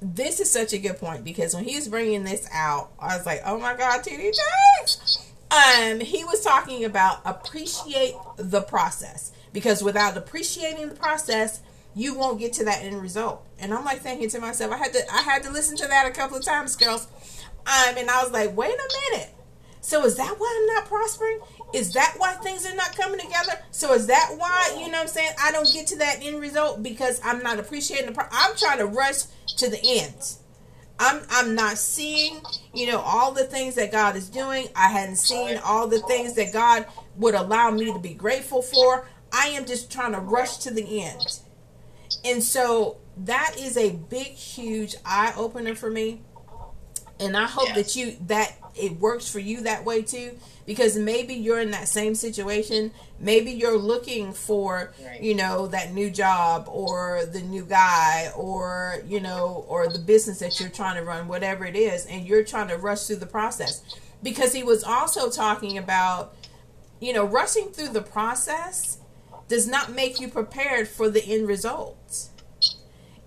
this 0.00 0.40
is 0.40 0.50
such 0.50 0.72
a 0.72 0.78
good 0.78 0.98
point 0.98 1.24
because 1.24 1.54
when 1.54 1.64
he 1.64 1.76
was 1.76 1.88
bringing 1.88 2.24
this 2.24 2.48
out, 2.52 2.90
I 2.98 3.16
was 3.16 3.26
like, 3.26 3.42
oh 3.44 3.58
my 3.58 3.74
God, 3.74 4.02
TD 4.02 4.32
Jakes. 4.32 5.32
Um, 5.50 6.00
he 6.00 6.24
was 6.24 6.42
talking 6.42 6.84
about 6.84 7.20
appreciate 7.24 8.14
the 8.36 8.62
process 8.62 9.32
because 9.52 9.82
without 9.82 10.16
appreciating 10.16 10.88
the 10.88 10.94
process, 10.94 11.60
you 11.94 12.14
won't 12.14 12.40
get 12.40 12.52
to 12.54 12.64
that 12.64 12.82
end 12.82 13.00
result. 13.00 13.46
And 13.58 13.72
I'm 13.72 13.84
like 13.84 14.00
thinking 14.00 14.28
to 14.30 14.40
myself, 14.40 14.72
I 14.72 14.78
had 14.78 14.92
to, 14.92 15.00
I 15.12 15.22
had 15.22 15.42
to 15.44 15.50
listen 15.50 15.76
to 15.76 15.86
that 15.86 16.06
a 16.06 16.10
couple 16.10 16.36
of 16.36 16.44
times, 16.44 16.74
girls. 16.76 17.06
Um, 17.66 17.96
and 17.96 18.10
I 18.10 18.22
was 18.22 18.32
like, 18.32 18.56
wait 18.56 18.74
a 18.74 19.12
minute. 19.12 19.30
So 19.84 20.02
is 20.06 20.16
that 20.16 20.36
why 20.38 20.58
I'm 20.58 20.74
not 20.74 20.86
prospering? 20.86 21.40
Is 21.74 21.92
that 21.92 22.14
why 22.16 22.32
things 22.36 22.64
are 22.64 22.74
not 22.74 22.96
coming 22.96 23.20
together? 23.20 23.52
So 23.70 23.92
is 23.92 24.06
that 24.06 24.34
why, 24.38 24.70
you 24.78 24.86
know 24.86 24.92
what 24.92 25.02
I'm 25.02 25.08
saying, 25.08 25.32
I 25.38 25.52
don't 25.52 25.70
get 25.70 25.86
to 25.88 25.98
that 25.98 26.20
end 26.22 26.40
result 26.40 26.82
because 26.82 27.20
I'm 27.22 27.42
not 27.42 27.58
appreciating 27.58 28.06
the 28.06 28.12
pro- 28.12 28.24
I'm 28.32 28.56
trying 28.56 28.78
to 28.78 28.86
rush 28.86 29.24
to 29.58 29.68
the 29.68 29.78
ends. 29.84 30.38
I'm 30.98 31.20
I'm 31.28 31.54
not 31.54 31.76
seeing, 31.76 32.40
you 32.72 32.86
know, 32.86 33.00
all 33.00 33.32
the 33.32 33.44
things 33.44 33.74
that 33.74 33.92
God 33.92 34.16
is 34.16 34.30
doing. 34.30 34.68
I 34.74 34.88
hadn't 34.88 35.16
seen 35.16 35.58
all 35.58 35.86
the 35.86 36.00
things 36.00 36.32
that 36.36 36.50
God 36.50 36.86
would 37.16 37.34
allow 37.34 37.70
me 37.70 37.92
to 37.92 37.98
be 37.98 38.14
grateful 38.14 38.62
for. 38.62 39.06
I 39.32 39.48
am 39.48 39.66
just 39.66 39.92
trying 39.92 40.12
to 40.12 40.20
rush 40.20 40.56
to 40.58 40.70
the 40.72 41.02
end. 41.02 41.40
And 42.24 42.42
so 42.42 42.96
that 43.18 43.56
is 43.58 43.76
a 43.76 43.90
big 43.90 44.28
huge 44.28 44.96
eye 45.04 45.34
opener 45.36 45.74
for 45.74 45.90
me 45.90 46.22
And 47.20 47.36
I 47.36 47.46
hope 47.46 47.68
yes. 47.68 47.76
that 47.76 47.96
you 47.96 48.16
that 48.26 48.56
it 48.74 48.98
works 48.98 49.30
for 49.30 49.38
you 49.38 49.62
that 49.62 49.84
way 49.84 50.02
too 50.02 50.36
because 50.66 50.96
maybe 50.96 51.34
you're 51.34 51.60
in 51.60 51.70
that 51.70 51.88
same 51.88 52.14
situation 52.14 52.90
maybe 53.20 53.50
you're 53.50 53.78
looking 53.78 54.32
for 54.32 54.92
right. 55.04 55.22
you 55.22 55.34
know 55.34 55.66
that 55.66 55.92
new 55.92 56.10
job 56.10 56.66
or 56.68 57.24
the 57.32 57.40
new 57.40 57.64
guy 57.64 58.30
or 58.36 59.00
you 59.06 59.20
know 59.20 59.64
or 59.68 59.88
the 59.88 59.98
business 59.98 60.40
that 60.40 60.58
you're 60.58 60.68
trying 60.68 60.96
to 60.96 61.02
run 61.02 61.28
whatever 61.28 61.64
it 61.64 61.76
is 61.76 62.04
and 62.06 62.26
you're 62.26 62.44
trying 62.44 62.68
to 62.68 62.76
rush 62.76 63.04
through 63.04 63.16
the 63.16 63.26
process 63.26 63.82
because 64.22 64.52
he 64.52 64.62
was 64.62 64.82
also 64.82 65.30
talking 65.30 65.78
about 65.78 66.34
you 67.00 67.12
know 67.12 67.24
rushing 67.24 67.68
through 67.68 67.88
the 67.88 68.02
process 68.02 68.98
does 69.48 69.68
not 69.68 69.92
make 69.92 70.20
you 70.20 70.28
prepared 70.28 70.88
for 70.88 71.08
the 71.08 71.24
end 71.24 71.46
result 71.46 72.28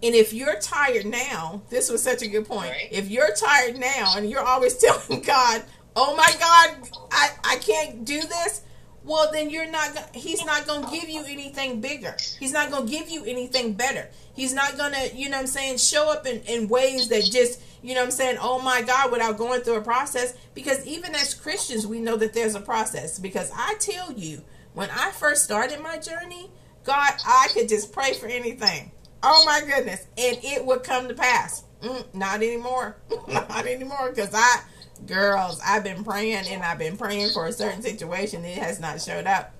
and 0.03 0.13
if 0.13 0.31
you're 0.31 0.59
tired 0.59 1.05
now, 1.05 1.63
this 1.69 1.89
was 1.89 2.03
such 2.03 2.21
a 2.21 2.27
good 2.27 2.45
point. 2.47 2.71
Right. 2.71 2.89
If 2.91 3.09
you're 3.09 3.33
tired 3.33 3.77
now 3.77 4.13
and 4.15 4.29
you're 4.29 4.45
always 4.45 4.77
telling 4.77 5.21
God, 5.21 5.63
"Oh 5.95 6.15
my 6.15 6.31
God, 6.39 6.89
I 7.11 7.29
I 7.43 7.55
can't 7.57 8.05
do 8.05 8.21
this," 8.21 8.61
well 9.03 9.31
then 9.31 9.49
you're 9.49 9.69
not. 9.69 10.15
He's 10.15 10.45
not 10.45 10.67
going 10.67 10.85
to 10.85 10.91
give 10.91 11.09
you 11.09 11.23
anything 11.27 11.81
bigger. 11.81 12.15
He's 12.39 12.51
not 12.51 12.69
going 12.69 12.85
to 12.85 12.91
give 12.91 13.09
you 13.09 13.25
anything 13.25 13.73
better. 13.73 14.09
He's 14.35 14.53
not 14.53 14.77
going 14.77 14.93
to, 14.93 15.15
you 15.15 15.29
know, 15.29 15.37
what 15.37 15.41
I'm 15.41 15.47
saying, 15.47 15.77
show 15.77 16.11
up 16.11 16.27
in 16.27 16.41
in 16.41 16.67
ways 16.67 17.09
that 17.09 17.23
just, 17.23 17.59
you 17.81 17.95
know, 17.95 18.01
what 18.01 18.05
I'm 18.05 18.11
saying, 18.11 18.37
"Oh 18.39 18.61
my 18.61 18.83
God," 18.83 19.11
without 19.11 19.37
going 19.37 19.61
through 19.61 19.77
a 19.77 19.81
process. 19.81 20.35
Because 20.53 20.85
even 20.85 21.15
as 21.15 21.33
Christians, 21.33 21.87
we 21.87 22.01
know 22.01 22.17
that 22.17 22.33
there's 22.33 22.53
a 22.53 22.61
process. 22.61 23.17
Because 23.17 23.51
I 23.55 23.75
tell 23.79 24.13
you, 24.13 24.43
when 24.75 24.91
I 24.91 25.09
first 25.09 25.43
started 25.43 25.81
my 25.81 25.97
journey, 25.97 26.51
God, 26.83 27.13
I 27.25 27.47
could 27.53 27.67
just 27.67 27.91
pray 27.91 28.13
for 28.13 28.27
anything. 28.27 28.91
Oh 29.23 29.43
my 29.45 29.61
goodness. 29.65 30.07
And 30.17 30.37
it 30.43 30.65
would 30.65 30.83
come 30.83 31.07
to 31.07 31.13
pass. 31.13 31.63
Mm, 31.81 32.13
not 32.13 32.37
anymore. 32.37 32.97
not 33.27 33.65
anymore. 33.65 34.11
Because 34.13 34.33
I, 34.33 34.61
girls, 35.05 35.59
I've 35.65 35.83
been 35.83 36.03
praying 36.03 36.47
and 36.47 36.63
I've 36.63 36.79
been 36.79 36.97
praying 36.97 37.31
for 37.31 37.47
a 37.47 37.51
certain 37.51 37.81
situation. 37.81 38.45
It 38.45 38.57
has 38.57 38.79
not 38.79 39.01
showed 39.01 39.25
up. 39.25 39.53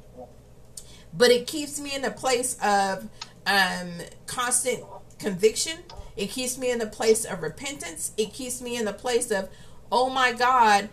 But 1.13 1.32
it 1.32 1.48
keeps 1.48 1.80
me 1.80 1.96
in 1.96 2.06
a 2.06 2.12
place 2.12 2.58
of 2.63 3.08
um, 3.46 4.02
constant 4.26 4.84
conviction. 5.20 5.80
It 6.15 6.28
keeps 6.28 6.58
me 6.58 6.72
in 6.72 6.82
a 6.82 6.88
place 6.88 7.26
of 7.26 7.41
repentance. 7.41 8.12
It 8.17 8.34
keeps 8.34 8.62
me 8.62 8.78
in 8.78 8.88
a 8.88 8.93
place 8.93 9.32
of, 9.32 9.50
oh 9.91 10.10
my 10.10 10.34
God, 10.34 10.89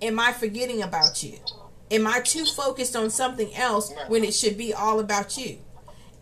am 0.00 0.18
I 0.20 0.32
forgetting 0.32 0.82
about 0.82 1.22
you? 1.22 1.38
Am 1.90 2.06
I 2.06 2.20
too 2.20 2.44
focused 2.44 2.96
on 2.96 3.10
something 3.10 3.54
else 3.54 3.92
when 4.08 4.24
it 4.24 4.34
should 4.34 4.56
be 4.56 4.74
all 4.74 4.98
about 4.98 5.36
you? 5.36 5.58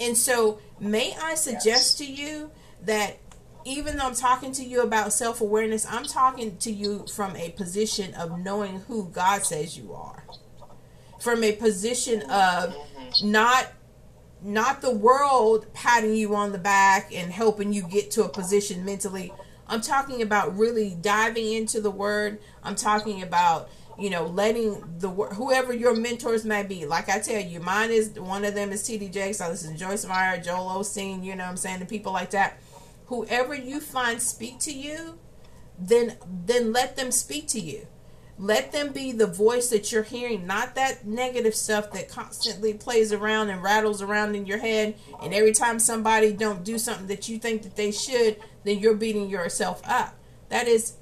And 0.00 0.16
so 0.16 0.58
May 0.80 1.16
I 1.20 1.34
suggest 1.34 1.66
yes. 1.66 1.94
to 1.96 2.06
you 2.06 2.50
that 2.82 3.18
even 3.64 3.96
though 3.96 4.06
I'm 4.06 4.14
talking 4.14 4.52
to 4.52 4.64
you 4.64 4.82
about 4.82 5.12
self 5.12 5.40
awareness, 5.40 5.86
I'm 5.88 6.04
talking 6.04 6.56
to 6.58 6.70
you 6.70 7.06
from 7.06 7.36
a 7.36 7.50
position 7.50 8.14
of 8.14 8.38
knowing 8.38 8.80
who 8.80 9.08
God 9.08 9.44
says 9.44 9.78
you 9.78 9.94
are. 9.94 10.24
From 11.20 11.42
a 11.42 11.52
position 11.52 12.22
of 12.22 12.74
mm-hmm. 12.74 13.30
not 13.30 13.68
not 14.42 14.82
the 14.82 14.94
world 14.94 15.72
patting 15.72 16.14
you 16.14 16.34
on 16.34 16.52
the 16.52 16.58
back 16.58 17.14
and 17.14 17.32
helping 17.32 17.72
you 17.72 17.82
get 17.82 18.10
to 18.12 18.24
a 18.24 18.28
position 18.28 18.84
mentally. 18.84 19.32
I'm 19.66 19.80
talking 19.80 20.20
about 20.20 20.56
really 20.58 20.94
diving 21.00 21.50
into 21.50 21.80
the 21.80 21.90
word. 21.90 22.38
I'm 22.62 22.74
talking 22.74 23.22
about 23.22 23.70
you 23.98 24.10
know, 24.10 24.26
letting 24.26 24.82
the 24.98 25.08
whoever 25.08 25.72
your 25.72 25.94
mentors 25.94 26.44
may 26.44 26.62
be. 26.62 26.86
Like 26.86 27.08
I 27.08 27.20
tell 27.20 27.40
you, 27.40 27.60
mine 27.60 27.90
is 27.90 28.10
one 28.10 28.44
of 28.44 28.54
them 28.54 28.72
is 28.72 28.82
T.D. 28.82 29.08
Jakes. 29.08 29.40
I 29.40 29.48
listen 29.48 29.72
to 29.72 29.78
Joyce 29.78 30.04
Meyer, 30.04 30.40
Joel 30.40 30.80
Osteen. 30.80 31.24
You 31.24 31.36
know, 31.36 31.44
what 31.44 31.50
I'm 31.50 31.56
saying, 31.56 31.80
the 31.80 31.86
people 31.86 32.12
like 32.12 32.30
that. 32.30 32.58
Whoever 33.06 33.54
you 33.54 33.80
find 33.80 34.20
speak 34.20 34.58
to 34.60 34.72
you, 34.72 35.18
then 35.78 36.16
then 36.28 36.72
let 36.72 36.96
them 36.96 37.10
speak 37.10 37.48
to 37.48 37.60
you. 37.60 37.86
Let 38.36 38.72
them 38.72 38.92
be 38.92 39.12
the 39.12 39.28
voice 39.28 39.70
that 39.70 39.92
you're 39.92 40.02
hearing, 40.02 40.44
not 40.44 40.74
that 40.74 41.06
negative 41.06 41.54
stuff 41.54 41.92
that 41.92 42.08
constantly 42.08 42.74
plays 42.74 43.12
around 43.12 43.50
and 43.50 43.62
rattles 43.62 44.02
around 44.02 44.34
in 44.34 44.44
your 44.44 44.58
head. 44.58 44.96
And 45.22 45.32
every 45.32 45.52
time 45.52 45.78
somebody 45.78 46.32
don't 46.32 46.64
do 46.64 46.76
something 46.76 47.06
that 47.06 47.28
you 47.28 47.38
think 47.38 47.62
that 47.62 47.76
they 47.76 47.92
should, 47.92 48.40
then 48.64 48.80
you're 48.80 48.96
beating 48.96 49.30
yourself 49.30 49.82
up. 49.84 50.16
That 50.48 50.66
is, 50.66 50.94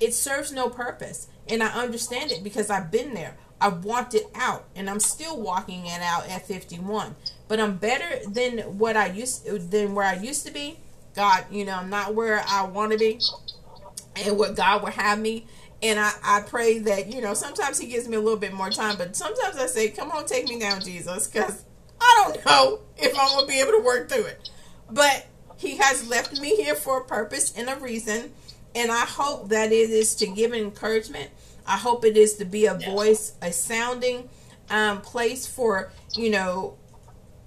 it 0.00 0.14
serves 0.14 0.52
no 0.52 0.70
purpose 0.70 1.28
and 1.48 1.62
I 1.62 1.68
understand 1.68 2.30
it 2.30 2.42
because 2.42 2.70
I've 2.70 2.90
been 2.90 3.14
there. 3.14 3.36
I 3.60 3.68
want 3.68 4.14
it 4.14 4.26
out, 4.34 4.64
and 4.74 4.90
I'm 4.90 4.98
still 4.98 5.40
walking 5.40 5.86
it 5.86 6.02
out 6.02 6.28
at 6.28 6.46
51. 6.46 7.14
But 7.46 7.60
I'm 7.60 7.76
better 7.76 8.28
than 8.28 8.58
what 8.78 8.96
I 8.96 9.06
used 9.06 9.46
than 9.70 9.94
where 9.94 10.06
I 10.06 10.14
used 10.14 10.46
to 10.46 10.52
be. 10.52 10.78
God, 11.14 11.44
you 11.50 11.64
know, 11.64 11.74
I'm 11.74 11.90
not 11.90 12.14
where 12.14 12.42
I 12.48 12.64
want 12.64 12.92
to 12.92 12.98
be, 12.98 13.20
and 14.16 14.36
what 14.36 14.56
God 14.56 14.82
would 14.82 14.94
have 14.94 15.18
me. 15.18 15.46
And 15.80 15.98
I, 15.98 16.12
I 16.24 16.40
pray 16.40 16.78
that 16.80 17.12
you 17.12 17.20
know 17.20 17.34
sometimes 17.34 17.78
He 17.78 17.86
gives 17.86 18.08
me 18.08 18.16
a 18.16 18.20
little 18.20 18.38
bit 18.38 18.52
more 18.52 18.70
time, 18.70 18.96
but 18.96 19.14
sometimes 19.14 19.56
I 19.56 19.66
say, 19.66 19.90
"Come 19.90 20.10
on, 20.10 20.26
take 20.26 20.48
me 20.48 20.58
down, 20.58 20.80
Jesus," 20.80 21.28
because 21.28 21.64
I 22.00 22.22
don't 22.24 22.44
know 22.44 22.80
if 22.96 23.16
I'm 23.16 23.28
gonna 23.30 23.46
be 23.46 23.60
able 23.60 23.72
to 23.72 23.82
work 23.84 24.08
through 24.08 24.24
it. 24.24 24.48
But 24.90 25.26
He 25.56 25.76
has 25.76 26.08
left 26.08 26.40
me 26.40 26.56
here 26.56 26.74
for 26.74 26.98
a 26.98 27.04
purpose 27.04 27.52
and 27.56 27.68
a 27.68 27.76
reason 27.76 28.32
and 28.74 28.90
I 28.90 29.04
hope 29.04 29.48
that 29.50 29.72
it 29.72 29.90
is 29.90 30.14
to 30.16 30.26
give 30.26 30.52
encouragement. 30.52 31.30
I 31.66 31.76
hope 31.76 32.04
it 32.04 32.16
is 32.16 32.34
to 32.34 32.44
be 32.44 32.66
a 32.66 32.74
voice, 32.74 33.34
a 33.40 33.52
sounding 33.52 34.28
um, 34.70 35.00
place 35.00 35.46
for 35.46 35.92
you 36.16 36.30
know 36.30 36.76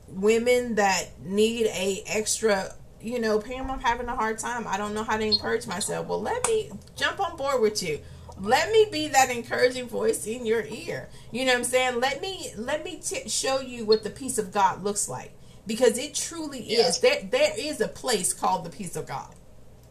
women 0.08 0.76
that 0.76 1.10
need 1.24 1.68
a 1.68 2.04
extra. 2.08 2.74
You 3.02 3.20
know, 3.20 3.40
Pam, 3.40 3.70
I'm 3.70 3.82
having 3.82 4.08
a 4.08 4.16
hard 4.16 4.40
time. 4.40 4.66
I 4.68 4.78
don't 4.78 4.96
know 4.96 5.04
how 5.04 5.18
to 5.18 5.24
encourage 5.24 5.68
myself. 5.68 6.08
Well, 6.08 6.22
let 6.22 6.48
me 6.48 6.72
jump 6.96 7.20
on 7.20 7.38
board 7.38 7.62
with 7.62 7.84
you. 7.84 8.00
Let 8.40 8.72
me 8.72 8.88
be 8.92 9.08
that 9.10 9.30
encouraging 9.30 9.88
voice 9.88 10.26
in 10.26 10.46
your 10.46 10.64
ear. 10.66 11.08
You 11.32 11.46
know 11.46 11.52
what 11.54 11.60
I'm 11.60 11.64
saying? 11.66 12.00
Let 12.00 12.22
me 12.22 12.52
let 12.58 12.84
me 12.84 12.98
t- 12.98 13.30
show 13.30 13.60
you 13.60 13.86
what 13.86 14.04
the 14.04 14.10
peace 14.10 14.38
of 14.38 14.52
God 14.52 14.84
looks 14.84 15.08
like 15.08 15.32
because 15.68 15.98
it 15.98 16.16
truly 16.16 16.62
is. 16.62 17.00
There 17.00 17.22
there 17.30 17.54
is 17.58 17.80
a 17.80 17.88
place 17.88 18.34
called 18.34 18.66
the 18.66 18.70
peace 18.70 18.96
of 18.96 19.06
God. 19.08 19.35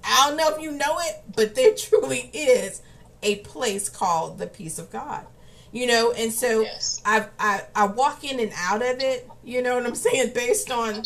I 0.05 0.29
don't 0.29 0.37
know 0.37 0.55
if 0.55 0.62
you 0.62 0.73
know 0.73 0.99
it, 1.01 1.23
but 1.35 1.55
there 1.55 1.75
truly 1.77 2.31
is 2.33 2.83
a 3.23 3.37
place 3.37 3.88
called 3.88 4.38
the 4.38 4.47
peace 4.47 4.79
of 4.79 4.90
God. 4.90 5.27
You 5.73 5.88
know, 5.88 6.12
and 6.12 6.33
so 6.33 6.61
yes. 6.61 7.03
I, 7.05 7.27
I 7.37 7.62
I 7.75 7.87
walk 7.87 8.23
in 8.23 8.38
and 8.38 8.53
out 8.57 8.81
of 8.81 9.01
it, 9.01 9.29
you 9.43 9.61
know 9.61 9.75
what 9.75 9.87
I'm 9.87 9.95
saying, 9.97 10.33
based 10.33 10.71
on, 10.71 11.03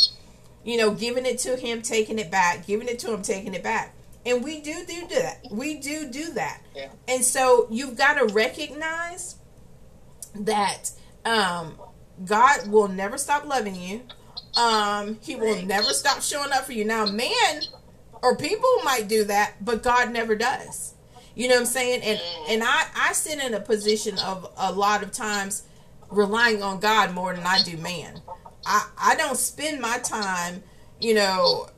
you 0.62 0.76
know, 0.76 0.90
giving 0.90 1.24
it 1.24 1.38
to 1.40 1.56
him, 1.56 1.80
taking 1.80 2.18
it 2.18 2.30
back, 2.30 2.66
giving 2.66 2.86
it 2.86 2.98
to 3.00 3.14
him, 3.14 3.22
taking 3.22 3.54
it 3.54 3.62
back. 3.62 3.94
And 4.26 4.44
we 4.44 4.60
do 4.60 4.84
do 4.86 5.06
that. 5.08 5.46
We 5.50 5.76
do 5.76 6.10
do 6.10 6.34
that. 6.34 6.60
Yeah. 6.76 6.90
And 7.06 7.24
so 7.24 7.66
you've 7.70 7.96
got 7.96 8.18
to 8.18 8.34
recognize 8.34 9.36
that 10.34 10.90
um, 11.24 11.78
God 12.26 12.68
will 12.68 12.88
never 12.88 13.16
stop 13.16 13.46
loving 13.46 13.74
you. 13.74 14.02
Um, 14.60 15.18
he 15.22 15.34
will 15.34 15.62
never 15.62 15.90
stop 15.94 16.20
showing 16.20 16.52
up 16.52 16.64
for 16.64 16.72
you. 16.72 16.84
Now, 16.84 17.06
man 17.06 17.62
or 18.22 18.36
people 18.36 18.68
might 18.84 19.08
do 19.08 19.24
that, 19.24 19.54
but 19.60 19.82
God 19.82 20.12
never 20.12 20.34
does. 20.34 20.94
You 21.34 21.46
know 21.48 21.54
what 21.54 21.60
I'm 21.60 21.66
saying? 21.66 22.02
And 22.02 22.20
and 22.48 22.62
I 22.64 22.86
I 22.96 23.12
sit 23.12 23.40
in 23.40 23.54
a 23.54 23.60
position 23.60 24.18
of 24.18 24.50
a 24.56 24.72
lot 24.72 25.02
of 25.02 25.12
times 25.12 25.62
relying 26.10 26.62
on 26.62 26.80
God 26.80 27.14
more 27.14 27.32
than 27.34 27.46
I 27.46 27.62
do 27.62 27.76
man. 27.76 28.20
I 28.66 28.88
I 28.98 29.14
don't 29.14 29.36
spend 29.36 29.80
my 29.80 29.98
time, 29.98 30.64
you 31.00 31.14
know, 31.14 31.68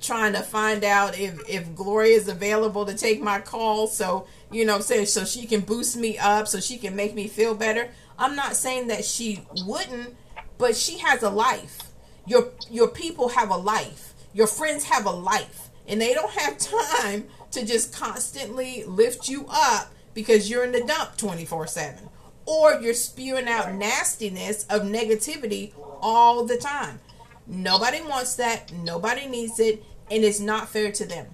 trying 0.00 0.34
to 0.34 0.42
find 0.42 0.84
out 0.84 1.18
if 1.18 1.40
if 1.48 1.74
Gloria 1.74 2.16
is 2.16 2.28
available 2.28 2.86
to 2.86 2.94
take 2.94 3.20
my 3.20 3.40
call 3.40 3.88
so, 3.88 4.28
you 4.52 4.64
know, 4.64 4.78
say 4.78 5.04
so 5.04 5.24
she 5.24 5.44
can 5.44 5.62
boost 5.62 5.96
me 5.96 6.16
up 6.16 6.46
so 6.46 6.60
she 6.60 6.78
can 6.78 6.94
make 6.94 7.12
me 7.12 7.26
feel 7.26 7.56
better. 7.56 7.90
I'm 8.16 8.36
not 8.36 8.54
saying 8.54 8.88
that 8.88 9.04
she 9.04 9.42
wouldn't, 9.66 10.14
but 10.56 10.76
she 10.76 10.98
has 10.98 11.24
a 11.24 11.30
life. 11.30 11.78
Your 12.26 12.50
your 12.70 12.86
people 12.88 13.30
have 13.30 13.50
a 13.50 13.56
life. 13.56 14.14
Your 14.32 14.46
friends 14.46 14.84
have 14.84 15.04
a 15.04 15.10
life 15.10 15.69
and 15.90 16.00
they 16.00 16.14
don't 16.14 16.32
have 16.32 16.56
time 16.56 17.26
to 17.50 17.66
just 17.66 17.92
constantly 17.92 18.84
lift 18.84 19.28
you 19.28 19.44
up 19.50 19.92
because 20.14 20.48
you're 20.48 20.64
in 20.64 20.72
the 20.72 20.82
dump 20.84 21.16
24 21.16 21.66
7 21.66 22.08
or 22.46 22.74
you're 22.80 22.94
spewing 22.94 23.48
out 23.48 23.74
nastiness 23.74 24.64
of 24.70 24.82
negativity 24.82 25.72
all 26.00 26.46
the 26.46 26.56
time. 26.56 27.00
Nobody 27.46 28.00
wants 28.00 28.36
that, 28.36 28.72
nobody 28.72 29.26
needs 29.26 29.58
it, 29.60 29.84
and 30.10 30.24
it's 30.24 30.40
not 30.40 30.68
fair 30.68 30.92
to 30.92 31.04
them. 31.04 31.26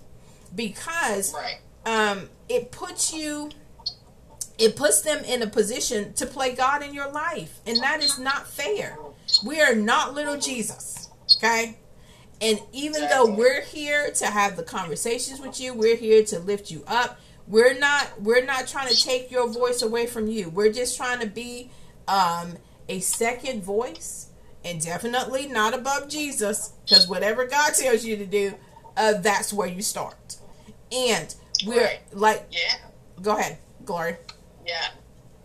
Because 0.55 1.35
um, 1.85 2.31
it 2.49 2.73
puts 2.73 3.13
you 3.13 3.51
it 4.59 4.75
puts 4.75 5.03
them 5.03 5.23
in 5.25 5.43
a 5.43 5.47
position 5.47 6.15
to 6.15 6.25
play 6.25 6.55
God 6.55 6.83
in 6.83 6.95
your 6.95 7.11
life, 7.11 7.61
and 7.67 7.77
that 7.83 8.03
is 8.03 8.19
not 8.19 8.49
fair. 8.49 8.97
We 9.45 9.61
are 9.61 9.75
not 9.75 10.15
little 10.15 10.39
Jesus, 10.39 11.11
okay? 11.37 11.77
And 12.41 12.61
even 12.73 13.09
though 13.09 13.27
we're 13.27 13.63
here 13.63 14.11
to 14.13 14.27
have 14.27 14.57
the 14.57 14.63
conversations 14.63 15.41
with 15.41 15.61
you, 15.61 15.73
we're 15.73 15.97
here 15.97 16.23
to 16.25 16.39
lift 16.39 16.71
you 16.71 16.85
up. 16.87 17.19
We're 17.47 17.79
not 17.79 18.21
we're 18.21 18.45
not 18.45 18.67
trying 18.67 18.89
to 18.89 19.03
take 19.03 19.31
your 19.31 19.49
voice 19.49 19.83
away 19.83 20.07
from 20.07 20.27
you. 20.27 20.51
We're 20.51 20.73
just 20.73 20.97
trying 20.97 21.21
to 21.21 21.27
be 21.27 21.71
um, 22.09 22.59
a 22.89 23.01
second 23.01 23.63
voice 23.63 24.29
and 24.65 24.81
definitely 24.81 25.47
not 25.47 25.73
above 25.73 26.09
Jesus 26.09 26.73
because 26.85 27.09
whatever 27.09 27.47
God 27.47 27.73
tells 27.75 28.05
you 28.05 28.17
to 28.17 28.27
do, 28.27 28.55
uh, 28.97 29.15
that's 29.15 29.53
where 29.53 29.69
you 29.69 29.81
start. 29.81 30.37
And 30.93 31.35
we're 31.65 31.85
right. 31.85 32.01
like 32.13 32.47
yeah. 32.51 32.89
Go 33.23 33.39
ahead, 33.39 33.59
Glory. 33.85 34.17
Yeah. 34.67 34.89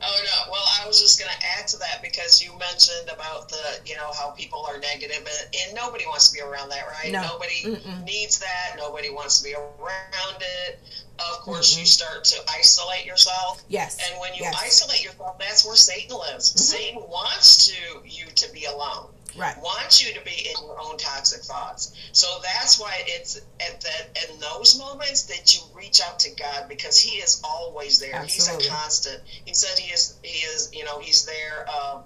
Oh 0.04 0.24
no. 0.24 0.52
Well, 0.52 0.64
I 0.82 0.88
was 0.88 1.00
just 1.00 1.20
going 1.20 1.32
to 1.32 1.46
add 1.58 1.68
to 1.70 1.78
that 1.80 2.02
because 2.02 2.42
you 2.44 2.58
mentioned 2.58 3.10
about 3.14 3.50
the, 3.50 3.80
you 3.86 3.96
know, 3.96 4.12
how 4.18 4.32
people 4.32 4.66
are 4.68 4.80
negative, 4.80 5.28
and, 5.28 5.76
nobody 5.76 6.06
wants 6.06 6.30
to 6.30 6.34
be 6.34 6.42
around 6.42 6.70
that, 6.70 6.84
right? 6.88 7.12
No. 7.12 7.22
Nobody 7.22 7.64
Mm-mm. 7.64 8.04
needs 8.04 8.40
that. 8.40 8.76
Nobody 8.78 9.10
wants 9.10 9.40
to 9.40 9.46
be 9.46 9.54
around 9.54 10.42
it. 10.68 10.80
Of 11.20 11.42
course, 11.42 11.74
mm-hmm. 11.74 11.82
you 11.82 11.86
start 11.86 12.24
to 12.26 12.42
isolate 12.50 13.06
yourself. 13.06 13.64
Yes. 13.70 13.98
And 14.06 14.20
when 14.20 14.34
you 14.34 14.42
yes. 14.42 14.56
isolate 14.62 15.04
yourself, 15.04 15.40
that's 15.40 15.66
where 15.66 15.76
Satan 15.76 16.18
lives. 16.18 16.50
Mm-hmm. 16.50 16.58
Satan 16.58 17.02
wants 17.10 17.68
to 17.68 18.02
you 18.06 18.26
to 18.36 18.52
be 18.52 18.66
alone 18.66 19.08
right. 19.38 19.56
wants 19.62 20.06
you 20.06 20.14
to 20.14 20.22
be 20.26 20.50
in 20.50 20.66
your 20.66 20.80
own 20.82 20.98
toxic 20.98 21.42
thoughts. 21.42 21.94
So 22.12 22.28
that's 22.44 22.80
why 22.80 23.02
it's 23.06 23.38
at 23.38 23.82
that 23.82 24.30
in 24.30 24.40
those 24.40 24.78
moments 24.78 25.24
that 25.24 25.54
you 25.54 25.62
reach 25.76 26.02
out 26.02 26.20
to 26.20 26.36
God 26.36 26.68
because 26.70 26.98
He 26.98 27.18
is 27.18 27.42
always 27.44 28.00
there. 28.00 28.16
Absolutely. 28.16 28.64
He's 28.64 28.72
a 28.72 28.76
constant. 28.76 29.22
He 29.46 29.54
said 29.54 29.78
He 29.80 29.92
is. 29.92 30.18
He 30.24 30.46
is. 30.46 30.72
You 30.74 30.86
know, 30.86 31.00
He's 31.00 31.26
there. 31.26 31.68
Um, 31.70 32.04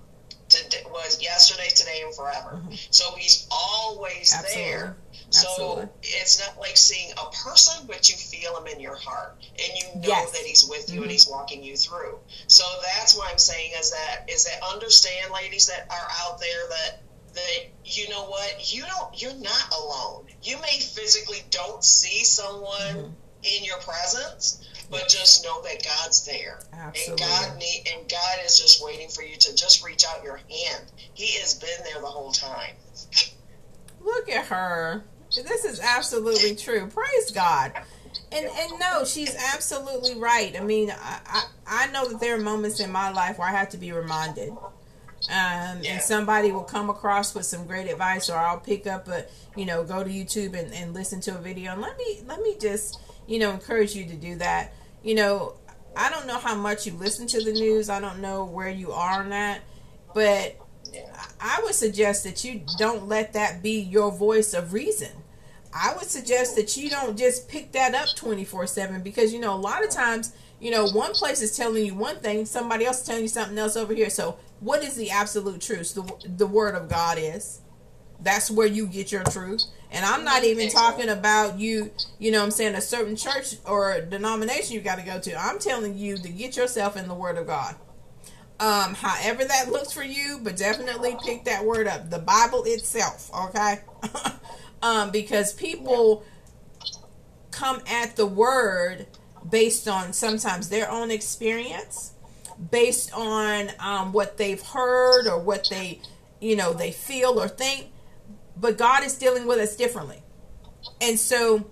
today, 0.50 0.84
was 0.92 1.22
yesterday, 1.22 1.70
today, 1.70 2.02
and 2.06 2.16
forever. 2.16 2.62
Mm-hmm. 2.62 2.74
So 2.92 3.12
He's 3.16 3.48
always 3.52 4.34
Absolutely. 4.34 4.64
there. 4.64 4.98
Absolutely. 5.28 5.84
So 5.84 5.90
it's 6.04 6.40
not 6.40 6.60
like 6.60 6.78
seeing 6.78 7.12
a 7.12 7.32
person, 7.32 7.86
but 7.88 8.10
you 8.10 8.16
feel 8.16 8.58
him 8.58 8.68
in 8.68 8.80
your 8.80 8.96
heart, 8.96 9.38
and 9.52 9.72
you 9.76 10.02
know 10.02 10.08
yes. 10.08 10.32
that 10.32 10.42
he's 10.42 10.68
with 10.70 10.90
you 10.90 10.96
mm-hmm. 10.96 11.04
and 11.04 11.12
he's 11.12 11.28
walking 11.28 11.64
you 11.64 11.76
through. 11.76 12.20
So 12.48 12.64
that's 12.84 13.18
what 13.18 13.32
I'm 13.32 13.38
saying 13.38 13.72
is 13.80 13.92
that 13.92 14.30
is 14.30 14.46
that 14.46 14.62
understand, 14.64 15.34
ladies 15.34 15.68
that 15.68 15.88
are 15.90 16.08
out 16.22 16.40
there 16.40 16.70
that 16.70 17.02
that 17.36 17.66
you 17.84 18.10
know 18.10 18.26
what? 18.26 18.74
You 18.74 18.84
don't 18.84 19.22
you're 19.22 19.36
not 19.36 19.74
alone. 19.80 20.26
You 20.42 20.58
may 20.62 20.80
physically 20.80 21.44
don't 21.52 21.84
see 21.84 22.24
someone 22.24 22.96
mm-hmm. 22.96 23.12
in 23.44 23.64
your 23.64 23.78
presence 23.80 24.66
but 24.90 25.08
just 25.08 25.44
know 25.44 25.62
that 25.64 25.84
god's 25.84 26.26
there. 26.26 26.60
Absolutely. 26.74 27.24
and 27.24 27.32
god 27.32 27.58
need, 27.58 27.84
and 27.94 28.10
god 28.10 28.38
is 28.46 28.60
just 28.60 28.84
waiting 28.84 29.10
for 29.10 29.24
you 29.24 29.36
to 29.38 29.56
just 29.56 29.86
reach 29.86 30.04
out 30.08 30.24
your 30.24 30.38
hand. 30.38 30.92
He 31.14 31.40
has 31.40 31.54
been 31.56 31.84
there 31.84 32.02
the 32.02 32.08
whole 32.08 32.32
time. 32.32 32.76
Look 34.02 34.30
at 34.30 34.46
her. 34.46 35.04
This 35.36 35.66
is 35.66 35.80
absolutely 35.80 36.56
true. 36.56 36.88
Praise 36.88 37.32
god. 37.32 37.74
And 38.32 38.46
and 38.46 38.80
no, 38.80 39.04
she's 39.06 39.36
absolutely 39.54 40.16
right. 40.16 40.56
I 40.58 40.64
mean, 40.64 40.92
I, 40.92 41.20
I, 41.26 41.46
I 41.68 41.92
know 41.92 42.08
that 42.08 42.20
there 42.20 42.36
are 42.36 42.42
moments 42.42 42.80
in 42.80 42.92
my 42.92 43.12
life 43.12 43.38
where 43.38 43.48
I 43.48 43.52
have 43.52 43.70
to 43.70 43.78
be 43.78 43.92
reminded 43.92 44.54
um, 45.30 45.82
yeah. 45.82 45.94
and 45.94 46.02
somebody 46.02 46.52
will 46.52 46.64
come 46.64 46.90
across 46.90 47.34
with 47.34 47.46
some 47.46 47.66
great 47.66 47.90
advice 47.90 48.30
or 48.30 48.38
I'll 48.38 48.60
pick 48.60 48.86
up 48.86 49.08
a 49.08 49.26
you 49.56 49.66
know 49.66 49.84
go 49.84 50.04
to 50.04 50.10
YouTube 50.10 50.58
and, 50.58 50.74
and 50.74 50.94
listen 50.94 51.20
to 51.22 51.36
a 51.36 51.40
video. 51.40 51.74
And 51.74 51.82
let 51.82 51.98
me 51.98 52.22
let 52.28 52.42
me 52.42 52.56
just 52.60 53.00
you 53.28 53.40
know 53.40 53.52
encourage 53.52 53.96
you 53.96 54.06
to 54.06 54.16
do 54.16 54.36
that. 54.36 54.74
You 55.04 55.16
know 55.16 55.56
I 55.96 56.10
don't 56.10 56.28
know 56.28 56.38
how 56.38 56.56
much 56.56 56.86
you 56.86 56.94
listen 56.94 57.28
to 57.28 57.44
the 57.44 57.54
news. 57.54 57.90
I 57.90 58.00
don't 58.00 58.20
know 58.20 58.46
where 58.46 58.70
you 58.70 58.92
are 58.92 59.22
on 59.22 59.30
that. 59.30 59.62
But 60.14 60.58
I 61.42 61.60
would 61.64 61.76
suggest 61.76 62.24
that 62.26 62.44
you 62.44 62.62
don't 62.78 63.08
let 63.08 63.34
that 63.34 63.64
be 63.64 63.80
your 63.80 64.12
voice 64.12 64.54
of 64.54 64.74
reason. 64.74 65.12
I 65.74 65.94
would 65.96 66.06
suggest 66.06 66.56
that 66.56 66.78
you 66.78 66.90
don't 66.90 67.18
just 67.18 67.50
pick 67.50 67.74
that 67.74 67.94
up 67.94 68.08
24 68.16 68.68
7 68.68 69.02
because 69.02 69.34
you 69.34 69.40
know 69.40 69.54
a 69.54 69.58
lot 69.58 69.84
of 69.84 69.90
times 69.90 70.34
you 70.60 70.72
know, 70.72 70.88
one 70.88 71.14
place 71.14 71.42
is 71.42 71.56
telling 71.56 71.86
you 71.86 71.96
one 71.96 72.18
thing, 72.18 72.46
somebody 72.46 72.86
else 72.86 73.02
is 73.02 73.08
telling 73.08 73.24
you 73.24 73.28
something 73.28 73.58
else 73.58 73.76
over 73.76 73.94
here. 73.94 74.10
So, 74.10 74.38
what 74.66 74.84
is 74.84 74.96
the 74.96 75.12
absolute 75.12 75.62
truth? 75.62 75.94
The, 75.94 76.28
the 76.28 76.48
word 76.48 76.74
of 76.74 76.90
God 76.90 77.20
is. 77.20 77.62
That's 78.20 78.50
where 78.50 78.66
you 78.66 78.88
get 78.88 79.12
your 79.12 79.24
truth. 79.24 79.62
And 79.92 80.04
I'm 80.04 80.24
not 80.24 80.44
even 80.44 80.70
talking 80.70 81.08
about 81.08 81.60
you, 81.60 81.92
you 82.18 82.32
know 82.32 82.42
I'm 82.42 82.50
saying, 82.50 82.74
a 82.74 82.82
certain 82.82 83.16
church 83.16 83.58
or 83.66 84.02
denomination 84.02 84.74
you 84.74 84.82
got 84.82 84.98
to 84.98 85.06
go 85.06 85.20
to. 85.20 85.40
I'm 85.40 85.60
telling 85.60 85.96
you 85.96 86.18
to 86.18 86.30
get 86.30 86.58
yourself 86.58 86.98
in 86.98 87.08
the 87.08 87.14
word 87.14 87.38
of 87.38 87.46
God. 87.46 87.76
Um, 88.60 88.96
however 88.96 89.46
that 89.46 89.70
looks 89.70 89.92
for 89.94 90.02
you, 90.02 90.40
but 90.42 90.58
definitely 90.58 91.16
pick 91.24 91.46
that 91.46 91.64
word 91.64 91.88
up. 91.88 92.10
The 92.10 92.20
Bible 92.20 92.64
itself, 92.66 93.30
okay? 93.50 93.82
um, 94.82 95.12
because 95.12 95.54
people 95.54 96.24
come 97.52 97.82
at 97.88 98.16
the 98.16 98.26
word 98.26 99.06
based 99.48 99.88
on 99.88 100.12
sometimes 100.12 100.70
their 100.70 100.90
own 100.90 101.12
experience, 101.12 102.15
based 102.72 103.14
on 103.14 103.70
um, 103.80 104.14
what 104.14 104.38
they've 104.38 104.62
heard 104.62 105.28
or 105.28 105.40
what 105.40 105.68
they, 105.70 106.02
you 106.40 106.56
know, 106.56 106.74
they 106.74 106.92
feel 106.92 107.40
or 107.40 107.48
think. 107.48 107.92
But 108.58 108.78
God 108.78 109.04
is 109.04 109.18
dealing 109.18 109.48
with 109.48 109.60
us 109.60 109.76
differently. 109.76 110.24
And 111.02 111.20
so 111.20 111.70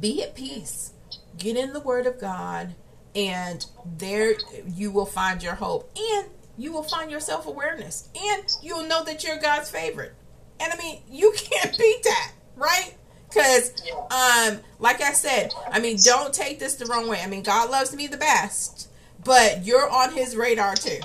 be 0.00 0.22
at 0.22 0.34
peace. 0.34 0.92
Get 1.36 1.56
in 1.56 1.72
the 1.72 1.80
Word 1.80 2.06
of 2.06 2.20
God, 2.20 2.74
and 3.14 3.66
there 3.84 4.34
you 4.66 4.90
will 4.90 5.06
find 5.06 5.42
your 5.42 5.54
hope. 5.54 5.90
And 5.98 6.28
you 6.56 6.72
will 6.72 6.82
find 6.82 7.10
your 7.10 7.20
self 7.20 7.46
awareness. 7.46 8.08
And 8.16 8.44
you'll 8.62 8.84
know 8.84 9.04
that 9.04 9.24
you're 9.24 9.38
God's 9.38 9.70
favorite. 9.70 10.14
And 10.60 10.72
I 10.72 10.76
mean, 10.76 11.02
you 11.10 11.34
can't 11.36 11.76
beat 11.76 12.02
that, 12.04 12.32
right? 12.56 12.94
Because, 13.28 13.72
um, 14.10 14.60
like 14.78 15.00
I 15.00 15.12
said, 15.12 15.52
I 15.70 15.80
mean, 15.80 15.98
don't 16.04 16.32
take 16.32 16.60
this 16.60 16.76
the 16.76 16.86
wrong 16.86 17.08
way. 17.08 17.20
I 17.20 17.26
mean, 17.26 17.42
God 17.42 17.70
loves 17.70 17.94
me 17.94 18.06
the 18.06 18.16
best, 18.16 18.88
but 19.24 19.64
you're 19.64 19.88
on 19.88 20.12
His 20.12 20.36
radar 20.36 20.74
too. 20.74 21.00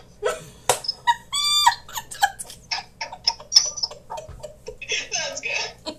That's 5.12 5.42
good. 5.42 5.96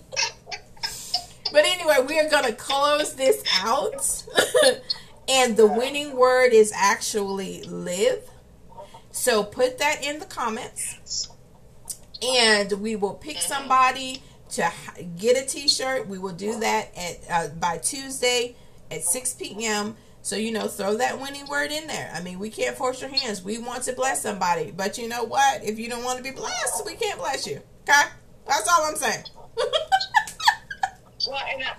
but 1.51 1.65
anyway, 1.65 1.97
we 2.07 2.19
are 2.19 2.29
going 2.29 2.45
to 2.45 2.53
close 2.53 3.15
this 3.15 3.43
out. 3.61 4.23
and 5.29 5.57
the 5.57 5.67
winning 5.67 6.15
word 6.15 6.53
is 6.53 6.71
actually 6.75 7.63
live. 7.63 8.23
So 9.11 9.43
put 9.43 9.77
that 9.79 10.03
in 10.03 10.19
the 10.19 10.25
comments. 10.25 11.29
And 12.21 12.71
we 12.73 12.95
will 12.95 13.15
pick 13.15 13.37
mm-hmm. 13.37 13.53
somebody 13.53 14.23
to 14.51 14.69
get 15.17 15.41
a 15.41 15.45
t-shirt 15.45 16.07
we 16.07 16.17
will 16.17 16.33
do 16.33 16.59
that 16.59 16.89
at 16.97 17.19
uh, 17.29 17.47
by 17.55 17.77
tuesday 17.77 18.55
at 18.91 19.01
6 19.01 19.33
p.m 19.35 19.95
so 20.21 20.35
you 20.35 20.51
know 20.51 20.67
throw 20.67 20.97
that 20.97 21.19
winning 21.19 21.47
word 21.47 21.71
in 21.71 21.87
there. 21.87 22.11
I 22.13 22.21
mean 22.21 22.39
we 22.39 22.49
can't 22.49 22.75
force 22.75 23.01
your 23.01 23.09
hands. 23.09 23.43
We 23.43 23.57
want 23.57 23.83
to 23.83 23.93
bless 23.93 24.21
somebody. 24.21 24.71
But 24.71 24.97
you 24.97 25.07
know 25.07 25.23
what? 25.23 25.63
If 25.63 25.79
you 25.79 25.89
don't 25.89 26.03
want 26.03 26.17
to 26.17 26.23
be 26.23 26.31
blessed 26.31 26.85
we 26.85 26.95
can't 26.95 27.19
bless 27.19 27.47
you. 27.47 27.61
Okay? 27.83 28.09
That's 28.47 28.67
all 28.67 28.85
i'm 28.85 28.95
saying. 28.95 29.25
Well 31.27 31.39
and, 31.53 31.61
uh, 31.61 31.73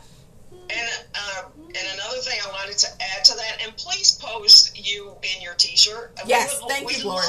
and, 0.71 1.07
uh, 1.15 1.43
and 1.67 1.87
another 1.95 2.19
thing 2.19 2.39
i 2.47 2.51
wanted 2.51 2.79
to 2.79 2.87
add 2.87 3.25
to 3.25 3.37
that 3.37 3.59
and 3.65 3.77
please 3.77 4.13
post 4.13 4.79
you 4.89 5.13
in 5.23 5.43
your 5.43 5.55
t-shirt. 5.55 6.19
Yes 6.27 6.61
would, 6.63 6.71
thank 6.71 6.97
you 6.97 7.03
Gloria. 7.03 7.27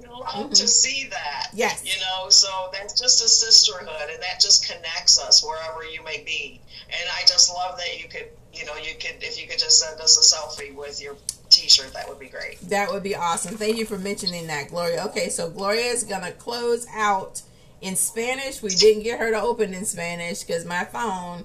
We 0.00 0.06
love 0.08 0.26
mm-hmm. 0.26 0.48
to 0.50 0.68
see 0.68 1.08
that 1.10 1.48
yes 1.52 1.82
you 1.84 2.00
know 2.00 2.28
so 2.28 2.68
that's 2.72 2.98
just 3.00 3.22
a 3.22 3.28
sisterhood 3.28 4.10
and 4.10 4.22
that 4.22 4.40
just 4.40 4.66
connects 4.66 5.20
us 5.20 5.44
wherever 5.44 5.84
you 5.84 6.02
may 6.04 6.22
be 6.24 6.60
and 6.86 7.10
i 7.16 7.20
just 7.22 7.52
love 7.52 7.76
that 7.78 8.00
you 8.00 8.08
could 8.08 8.26
you 8.52 8.64
know 8.64 8.76
you 8.76 8.94
could 8.94 9.22
if 9.22 9.40
you 9.40 9.48
could 9.48 9.58
just 9.58 9.80
send 9.80 10.00
us 10.00 10.18
a 10.18 10.36
selfie 10.36 10.74
with 10.74 11.02
your 11.02 11.16
t-shirt 11.50 11.92
that 11.92 12.08
would 12.08 12.18
be 12.18 12.28
great 12.28 12.58
that 12.68 12.90
would 12.90 13.02
be 13.02 13.14
awesome 13.14 13.56
thank 13.56 13.76
you 13.76 13.84
for 13.84 13.98
mentioning 13.98 14.46
that 14.46 14.68
gloria 14.68 15.04
okay 15.04 15.28
so 15.28 15.50
gloria 15.50 15.86
is 15.86 16.04
gonna 16.04 16.32
close 16.32 16.86
out 16.94 17.42
in 17.80 17.96
spanish 17.96 18.62
we 18.62 18.70
didn't 18.70 19.02
get 19.02 19.18
her 19.18 19.30
to 19.30 19.40
open 19.40 19.74
in 19.74 19.84
spanish 19.84 20.42
because 20.42 20.64
my 20.64 20.84
phone 20.84 21.44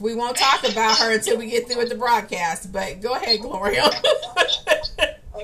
we 0.00 0.14
won't 0.14 0.36
talk 0.36 0.68
about 0.68 0.98
her 0.98 1.12
until 1.12 1.38
we 1.38 1.50
get 1.50 1.68
through 1.68 1.78
with 1.78 1.88
the 1.88 1.94
broadcast. 1.94 2.72
But 2.72 3.00
go 3.00 3.14
ahead, 3.14 3.40
Gloria. 3.40 3.84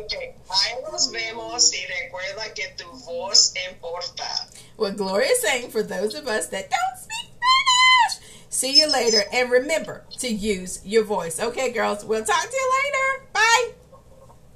Okay, 0.05 0.35
ahí 0.49 0.83
nos 0.83 1.11
vemos 1.11 1.73
y 1.73 1.85
recuerda 1.87 2.55
que 2.55 2.69
tu 2.77 2.85
voz 3.05 3.53
importa. 3.71 4.49
What 4.77 4.97
Gloria 4.97 5.31
is 5.31 5.41
saying 5.41 5.71
for 5.71 5.83
those 5.83 6.15
of 6.15 6.29
us 6.29 6.47
that 6.49 6.71
don't 6.71 6.99
speak 6.99 7.35
Spanish. 7.35 8.47
See 8.49 8.79
you 8.79 8.91
later 8.91 9.23
and 9.33 9.51
remember 9.51 10.05
to 10.19 10.29
use 10.29 10.81
your 10.85 11.05
voice. 11.05 11.41
Okay, 11.41 11.73
girls, 11.73 12.05
we'll 12.05 12.25
talk 12.25 12.49
to 12.49 12.57
you 12.57 12.71
later. 12.85 13.27
Bye. 13.33 13.73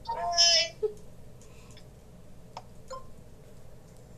Bye. 0.06 0.88